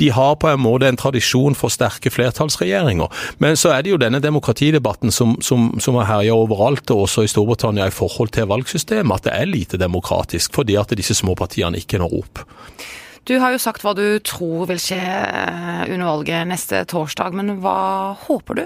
de, 0.00 0.10
har 0.12 0.36
på 0.36 0.50
en 0.50 0.60
måte 0.60 0.88
en 0.90 0.98
tradisjon 0.98 1.56
for 1.58 1.72
sterke 1.72 2.12
flertallsregjeringer. 2.12 3.08
Men 3.42 3.56
så 3.56 3.72
er 3.72 3.84
det 3.84 3.94
jo 3.94 4.00
denne 4.02 4.20
demokratidebatten 4.22 5.14
som, 5.14 5.38
som, 5.40 5.70
som 5.80 5.96
har 6.00 6.10
herja 6.10 6.36
overalt, 6.36 6.84
og 6.92 7.06
også 7.06 7.24
i 7.24 7.32
Storbritannia 7.32 7.88
i 7.88 7.94
forhold 7.94 8.34
til 8.34 8.50
valgsystemet, 8.50 9.22
at 9.22 9.30
det 9.30 9.36
er 9.38 9.50
lite 9.50 9.80
demokratisk. 9.80 10.52
fordi 10.54 10.81
at 10.82 10.92
disse 10.98 11.16
små 11.18 11.36
partiene 11.38 11.80
ikke 11.80 12.00
når 12.02 12.18
opp. 12.20 12.44
Du 13.28 13.36
har 13.38 13.54
jo 13.54 13.62
sagt 13.62 13.84
hva 13.86 13.94
du 13.94 14.18
tror 14.26 14.66
vil 14.70 14.80
skje 14.82 14.98
eh, 14.98 15.82
under 15.86 16.08
valget 16.08 16.48
neste 16.50 16.82
torsdag, 16.90 17.36
men 17.38 17.58
hva 17.62 18.14
håper 18.26 18.62
du? 18.62 18.64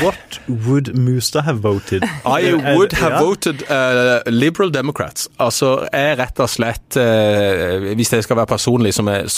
What 0.00 0.40
would 0.48 0.96
Mustad 0.96 1.42
have 1.44 1.60
voted? 1.62 2.02
I 2.24 2.54
would 2.54 2.92
have 2.92 3.20
voted 3.20 3.70
uh, 3.70 4.22
Liberal 4.26 4.70
Democrats. 4.70 5.28
Altså, 5.38 5.86
jeg 5.92 6.16
rett 6.18 6.40
og 6.40 6.48
slett, 6.48 6.96
uh, 6.96 7.92
hvis 7.92 8.12
jeg 8.12 8.24
skal 8.24 8.40
være 8.40 8.52
personlig, 8.54 8.94
som 8.96 9.08
jeg 9.12 9.28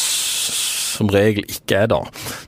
som 0.98 1.10
regel 1.12 1.46
ikke 1.46 1.84
er 1.84 1.92
da, 1.92 2.02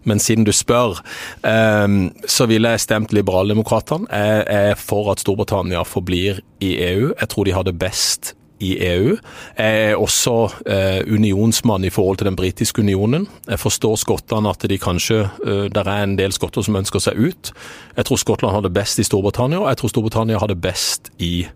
men 0.05 0.23
siden 0.23 0.47
du 0.49 0.53
spør, 0.55 1.01
um, 1.47 2.03
så 2.27 2.49
ville 2.51 2.75
jeg 2.75 2.85
stemt 2.87 3.15
Liberaldemokratene. 3.17 4.11
Jeg 4.11 4.45
er 4.71 4.77
for 4.79 5.13
at 5.13 5.23
Storbritannia 5.23 5.85
forblir 5.87 6.43
i 6.61 6.75
EU. 6.91 7.13
Jeg 7.15 7.29
tror 7.33 7.47
de 7.47 7.57
har 7.57 7.67
det 7.67 7.79
best 7.79 8.35
i 8.61 8.75
EU. 8.85 9.17
Jeg 9.59 9.85
er 9.91 9.97
også 9.97 10.35
eh, 10.69 11.01
unionsmann 11.09 11.85
i 11.85 11.91
forhold 11.91 12.21
til 12.21 12.29
den 12.29 12.37
britiske 12.37 12.83
unionen. 12.83 13.27
Jeg 13.49 13.59
forstår 13.59 13.97
skottene 13.97 14.53
at 14.53 14.67
de 14.69 14.79
kanskje 14.79 15.23
eh, 15.47 15.67
er 15.73 15.91
en 15.95 16.19
del 16.19 16.33
skotter 16.37 16.65
som 16.67 16.77
ønsker 16.77 17.01
seg 17.01 17.17
ut. 17.17 17.53
Jeg 17.97 18.07
tror 18.07 18.21
Skottland 18.21 18.55
har 18.55 18.65
det 18.65 18.75
best 18.77 19.01
i 19.01 19.07
Storbritannia, 19.07 19.63
og 19.63 19.69
jeg 19.69 19.81
tror 19.81 19.95
Storbritannia 19.95 20.39
har 20.39 20.53
det 20.53 20.61
best 20.61 21.11
i 21.19 21.47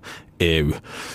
EU. 0.42 0.72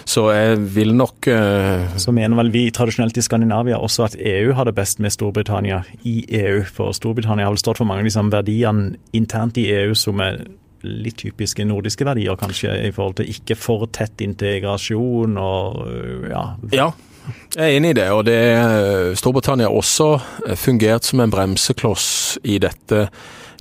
Så 0.08 0.26
jeg 0.32 0.60
vil 0.76 0.94
nok 0.96 1.28
uh... 1.28 1.98
Så 2.00 2.14
mener 2.16 2.40
vel 2.40 2.52
vi 2.54 2.68
tradisjonelt 2.76 3.18
i 3.20 3.26
Skandinavia 3.26 3.80
også 3.80 4.08
at 4.08 4.16
EU 4.20 4.54
har 4.56 4.70
det 4.70 4.76
best 4.78 5.02
med 5.04 5.14
Storbritannia 5.16 5.82
i 6.08 6.22
EU. 6.42 6.64
For 6.64 6.96
Storbritannia 6.96 7.48
har 7.48 7.56
vel 7.56 7.62
stått 7.62 7.82
for 7.82 7.90
mange 7.90 8.08
av 8.08 8.10
de 8.10 8.38
verdiene 8.38 8.96
internt 9.14 9.60
i 9.60 9.68
EU 9.74 9.98
som 9.98 10.22
er 10.24 10.44
litt 10.88 11.20
typiske 11.20 11.66
nordiske 11.68 12.06
verdier, 12.08 12.38
kanskje, 12.40 12.72
i 12.88 12.94
forhold 12.96 13.18
til 13.20 13.34
ikke 13.34 13.58
for 13.60 13.84
tett 13.92 14.22
integrasjon 14.24 15.36
og 15.42 15.82
ja. 16.32 16.46
ja. 16.72 16.88
Jeg 17.54 17.66
er 17.66 17.76
enig 17.76 17.92
i 17.94 17.98
det, 18.00 18.08
og 18.16 18.24
det, 18.26 18.40
Storbritannia 19.20 19.68
har 19.68 19.76
også 19.76 20.14
fungert 20.58 21.06
som 21.06 21.22
en 21.22 21.34
bremsekloss 21.34 22.40
i 22.48 22.58
dette 22.64 23.10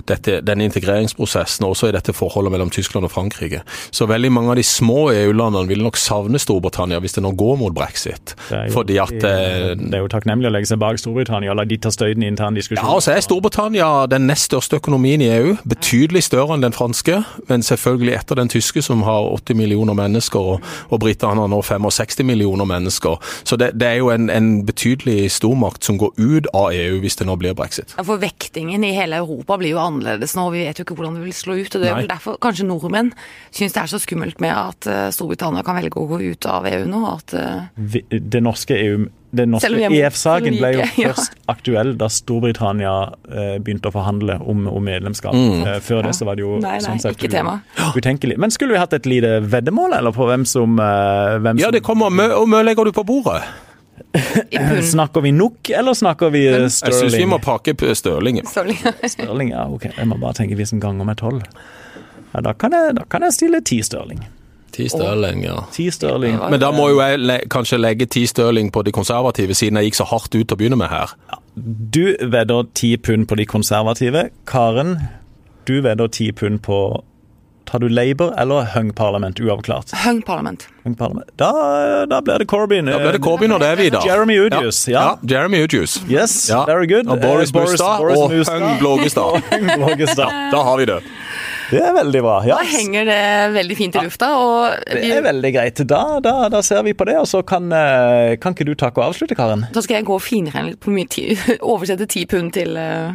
dette, 0.09 0.39
denne 0.45 0.65
integreringsprosessen, 0.69 1.67
også 1.67 1.89
i 1.89 1.95
dette 1.95 2.15
forholdet 2.15 2.53
mellom 2.53 2.71
Tyskland 2.73 3.07
og 3.07 3.13
Frankrike. 3.13 3.61
Så 3.91 4.07
veldig 4.09 4.31
mange 4.33 4.53
av 4.53 4.59
de 4.59 4.65
små 4.65 5.09
EU-landene 5.13 5.69
vil 5.69 5.83
nok 5.85 5.99
savne 5.99 6.39
Storbritannia 6.41 7.01
hvis 7.03 7.17
det 7.17 7.25
nå 7.25 7.33
går 7.39 7.59
mot 7.61 7.75
brexit. 7.75 8.35
Det 8.47 8.57
er 8.57 8.65
jo, 8.69 8.75
Fordi 8.79 8.99
at, 9.01 9.15
det, 9.19 9.35
eh, 9.35 9.75
det 9.79 9.99
er 9.99 10.05
jo 10.05 10.11
takknemlig 10.11 10.49
å 10.49 10.55
legge 10.55 10.71
seg 10.71 10.81
bak 10.81 11.01
Storbritannia 11.01 11.53
og 11.53 11.59
la 11.61 11.67
de 11.69 11.79
ta 11.81 11.91
støyden 11.93 12.23
i 12.23 12.31
intern 12.31 12.57
diskusjon. 12.57 12.83
Ja, 12.83 12.95
altså 12.95 13.09
så 13.09 13.15
er 13.17 13.23
Storbritannia 13.25 13.85
den 14.05 14.27
nest 14.29 14.51
største 14.51 14.77
økonomien 14.77 15.21
i 15.25 15.29
EU. 15.33 15.55
Betydelig 15.65 16.27
større 16.27 16.53
enn 16.53 16.61
den 16.61 16.75
franske, 16.75 17.23
men 17.49 17.63
selvfølgelig 17.65 18.13
etter 18.19 18.37
den 18.37 18.51
tyske, 18.53 18.83
som 18.85 19.01
har 19.07 19.25
80 19.33 19.57
millioner 19.57 19.97
mennesker, 19.97 20.39
og, 20.39 20.67
og 20.93 21.01
britene 21.01 21.41
har 21.41 21.49
nå 21.49 21.61
65 21.65 22.21
millioner 22.27 22.69
mennesker. 22.69 23.17
Så 23.43 23.57
det, 23.57 23.71
det 23.81 23.87
er 23.87 23.97
jo 24.03 24.11
en, 24.13 24.29
en 24.29 24.51
betydelig 24.67 25.31
stormakt 25.33 25.89
som 25.89 25.97
går 25.97 26.13
ut 26.19 26.51
av 26.53 26.69
EU 26.77 26.99
hvis 27.01 27.17
det 27.17 27.25
nå 27.25 27.37
blir 27.41 27.57
brexit. 27.57 27.95
Ja, 27.97 28.05
for 28.05 28.21
vektingen 28.21 28.85
i 28.85 28.93
hele 28.93 29.23
Europa 29.23 29.57
blir 29.57 29.73
jo 29.73 29.81
annerledes 29.81 29.98
nå. 30.03 30.47
Vi 30.53 30.65
vet 30.65 30.79
jo 30.79 30.87
ikke 30.87 30.97
hvordan 30.97 31.19
det 31.19 31.27
vil 31.27 31.35
slå 31.35 31.59
ut. 31.59 31.75
og 31.75 31.81
Det 31.81 31.91
er 31.91 31.99
vel 32.01 32.09
derfor 32.09 32.39
kanskje 32.41 32.67
nordmenn 32.69 33.13
syns 33.51 33.75
det 33.75 33.83
er 33.83 33.91
så 33.91 34.01
skummelt 34.01 34.41
med 34.43 34.55
at 34.55 34.89
eh, 34.89 35.07
Storbritannia 35.15 35.63
kan 35.67 35.79
velge 35.79 35.99
å 35.99 36.09
gå 36.09 36.21
ut 36.23 36.49
av 36.49 36.67
EU 36.69 36.83
nå. 36.89 37.05
At, 37.13 37.35
Vi, 37.75 38.03
det 38.09 38.43
norske 38.45 38.77
EU 38.79 39.07
den 39.31 39.51
norske 39.53 39.89
EF-saken 39.93 40.57
ble 40.57 40.71
jo 40.73 40.85
først 40.95 41.35
ja. 41.35 41.43
aktuell 41.53 41.93
da 41.99 42.09
Storbritannia 42.09 42.93
eh, 43.29 43.55
begynte 43.61 43.91
å 43.91 43.93
forhandle 43.93 44.39
om, 44.41 44.65
om 44.71 44.85
medlemskap. 44.85 45.37
Mm. 45.37 45.61
Eh, 45.61 45.77
før 45.85 46.07
det 46.07 46.15
så 46.17 46.25
var 46.25 46.39
det 46.39 46.45
jo 46.47 46.57
nei, 46.57 46.77
nei, 46.79 46.83
sånn 46.85 47.01
sett 47.03 47.17
ikke 47.17 47.31
tema. 47.35 47.59
utenkelig. 47.99 48.39
Men 48.41 48.53
skulle 48.53 48.75
vi 48.75 48.81
hatt 48.81 48.95
et 48.97 49.09
lite 49.09 49.37
veddemål, 49.45 49.99
eller 49.99 50.15
på 50.15 50.29
hvem 50.29 50.47
som, 50.49 50.79
eh, 50.81 51.37
hvem 51.43 51.61
Ja, 51.61 51.69
det 51.73 51.83
kommer. 51.85 52.09
Og 52.39 52.49
mye 52.49 52.65
legger 52.65 52.89
du 52.89 52.95
på 52.95 53.05
bordet? 53.05 53.43
Snakker 54.91 55.21
vi 55.21 55.31
nok, 55.31 55.69
eller 55.69 55.93
snakker 55.93 56.29
vi 56.33 56.45
Stirling? 56.47 56.71
Jeg 56.71 56.99
syns 56.99 57.17
vi 57.19 57.27
må 57.29 57.39
pakke 57.43 57.75
Stirling. 57.95 58.41
Stirling, 58.45 59.51
ja, 59.55 59.67
ok. 59.67 59.89
Jeg 59.97 60.07
må 60.09 60.17
bare 60.21 60.39
tenke 60.41 60.57
hvis 60.59 60.73
en 60.75 60.83
ganger 60.83 61.07
med 61.07 61.19
tolv. 61.21 61.45
Ja, 62.33 62.41
da, 62.45 62.53
kan 62.53 62.73
jeg, 62.75 62.95
da 62.99 63.05
kan 63.09 63.25
jeg 63.25 63.37
stille 63.37 63.61
ti 63.65 63.81
Stirling. 63.83 64.21
Ti 64.71 64.89
Stirling, 64.89 65.43
ja. 65.43 65.63
Ti 65.73 65.89
Stirling. 65.91 66.37
Men 66.51 66.61
da 66.61 66.71
må 66.71 66.89
jo 66.91 66.99
jeg 67.01 67.19
le 67.19 67.39
kanskje 67.51 67.79
legge 67.79 68.05
ti 68.05 68.25
Stirling 68.29 68.71
på 68.71 68.83
de 68.85 68.93
konservative, 68.95 69.57
siden 69.57 69.79
jeg 69.79 69.89
gikk 69.89 69.99
så 70.01 70.09
hardt 70.11 70.33
ut 70.35 70.45
til 70.45 70.55
å 70.55 70.59
begynne 70.59 70.79
med 70.79 70.91
her. 70.93 71.15
Ja. 71.31 71.39
Du 71.95 72.03
vedder 72.21 72.69
ti 72.77 72.93
pund 72.97 73.27
på 73.27 73.35
de 73.35 73.45
konservative. 73.49 74.29
Karen, 74.47 74.95
du 75.67 75.79
vedder 75.83 76.07
ti 76.13 76.29
pund 76.31 76.61
på 76.63 76.79
Tar 77.69 77.79
du 77.79 77.89
Labour 77.89 78.33
eller 78.39 78.65
Hung 78.75 78.93
Parliament? 78.93 79.39
Uavklart. 79.39 79.91
Hung 80.05 80.21
Parliament. 80.21 80.67
Hung 80.83 80.95
Parliament. 80.95 81.29
Da, 81.35 81.51
da 82.05 82.21
blir 82.21 82.39
det 82.39 82.45
Corbyn. 82.45 82.85
Da 82.85 82.97
blir 82.97 83.11
det 83.11 83.21
Corbyn, 83.21 83.51
og 83.53 83.59
det 83.61 83.67
er 83.67 83.77
vi, 83.77 83.89
da. 83.93 84.01
Jeremy 84.05 84.39
Udius. 84.39 84.87
Ja. 84.87 84.93
ja. 84.93 85.03
ja 85.21 85.35
Jeremy 85.35 85.61
Udius. 85.63 85.99
Yes, 86.09 86.49
ja. 86.49 86.63
very 86.65 86.87
good. 86.89 87.05
Og 87.05 87.21
Boris, 87.21 87.53
uh, 87.53 87.61
Mustad 87.61 88.01
og 88.01 88.33
Hung 88.33 88.79
Blågestad. 88.79 90.33
ja, 90.33 90.49
da 90.49 90.63
har 90.65 90.81
vi 90.81 90.89
det. 90.89 90.97
Det 91.69 91.83
er 91.85 91.93
veldig 91.93 92.25
bra. 92.25 92.39
Yes. 92.41 92.55
Da 92.57 92.77
henger 92.79 93.05
det 93.05 93.21
veldig 93.53 93.77
fint 93.77 94.01
i 94.01 94.05
lufta. 94.07 94.31
Og 94.41 94.89
det 94.89 95.13
er 95.19 95.21
veldig 95.29 95.53
greit. 95.53 95.85
Da, 95.85 96.03
da, 96.25 96.35
da, 96.49 96.65
ser 96.65 96.81
vi 96.89 96.97
på 96.97 97.05
det, 97.05 97.19
og 97.21 97.29
så 97.29 97.43
kan, 97.45 97.69
eh, 97.69 98.33
kan 98.41 98.57
ikke 98.57 98.65
du 98.65 98.73
takke 98.73 98.97
og 98.97 99.11
avslutte, 99.11 99.37
Karen? 99.37 99.67
Da 99.75 99.85
skal 99.85 99.99
jeg 99.99 100.09
gå 100.09 100.17
og 100.17 100.25
finregne 100.25 100.71
litt 100.71 100.81
på 100.81 100.89
mye 100.89 101.05
tid. 101.05 101.37
Oversette 101.61 102.09
ti 102.09 102.25
pund 102.25 102.55
til 102.57 102.73
uh 102.81 103.13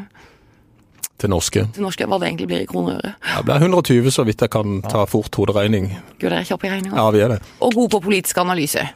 til 1.19 1.31
norske. 1.31 1.67
Til 1.75 1.85
norske, 1.85 2.07
Hva 2.11 2.19
det 2.21 2.29
egentlig 2.29 2.49
blir 2.51 2.65
i 2.65 2.71
kroner 2.71 2.97
og 2.97 3.05
øre. 3.05 3.15
Ja, 3.23 3.37
det 3.43 3.45
blir 3.51 3.69
120, 3.69 4.11
så 4.15 4.25
vidt 4.27 4.41
jeg 4.43 4.51
kan 4.51 4.81
ta 4.83 5.05
fort 5.11 5.35
hoderegning. 5.39 5.93
Gud, 6.19 6.29
dere 6.29 6.43
er 6.43 6.49
kjappe 6.49 6.69
i 6.69 6.73
regninga. 6.73 6.97
Ja, 6.99 7.11
vi 7.15 7.23
er 7.25 7.37
det. 7.37 7.43
Og 7.61 7.75
gode 7.75 7.95
på 7.95 8.03
politisk 8.09 8.43
analyse. 8.43 8.89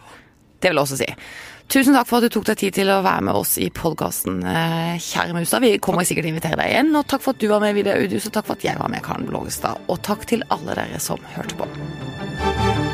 Det 0.58 0.72
vil 0.72 0.80
jeg 0.80 0.88
også 0.88 0.98
si. 0.98 1.08
Tusen 1.68 1.92
takk 1.92 2.08
for 2.08 2.16
at 2.18 2.24
du 2.24 2.32
tok 2.32 2.46
deg 2.48 2.56
tid 2.62 2.76
til 2.78 2.88
å 2.88 3.02
være 3.04 3.26
med 3.28 3.36
oss 3.36 3.58
i 3.60 3.68
podkasten, 3.68 4.40
eh, 4.40 4.96
kjære 5.04 5.36
Musa. 5.36 5.60
Vi 5.60 5.76
kommer 5.84 6.00
sikkert 6.08 6.24
til 6.24 6.32
å 6.32 6.34
invitere 6.34 6.56
deg 6.56 6.72
igjen. 6.72 6.96
Og 6.96 7.06
takk 7.06 7.20
for 7.20 7.36
at 7.36 7.38
du 7.38 7.48
var 7.48 7.60
med, 7.60 7.74
Vidar 7.76 8.00
Udhus, 8.00 8.26
og 8.26 8.32
takk 8.32 8.46
for 8.46 8.56
at 8.56 8.64
jeg 8.64 8.80
var 8.80 8.88
med, 8.88 9.02
Karen 9.04 9.28
Blågestad. 9.28 9.76
Og 9.86 10.00
takk 10.00 10.24
til 10.26 10.42
alle 10.50 10.74
dere 10.80 10.98
som 10.98 11.18
hørte 11.36 11.60
på. 11.60 12.87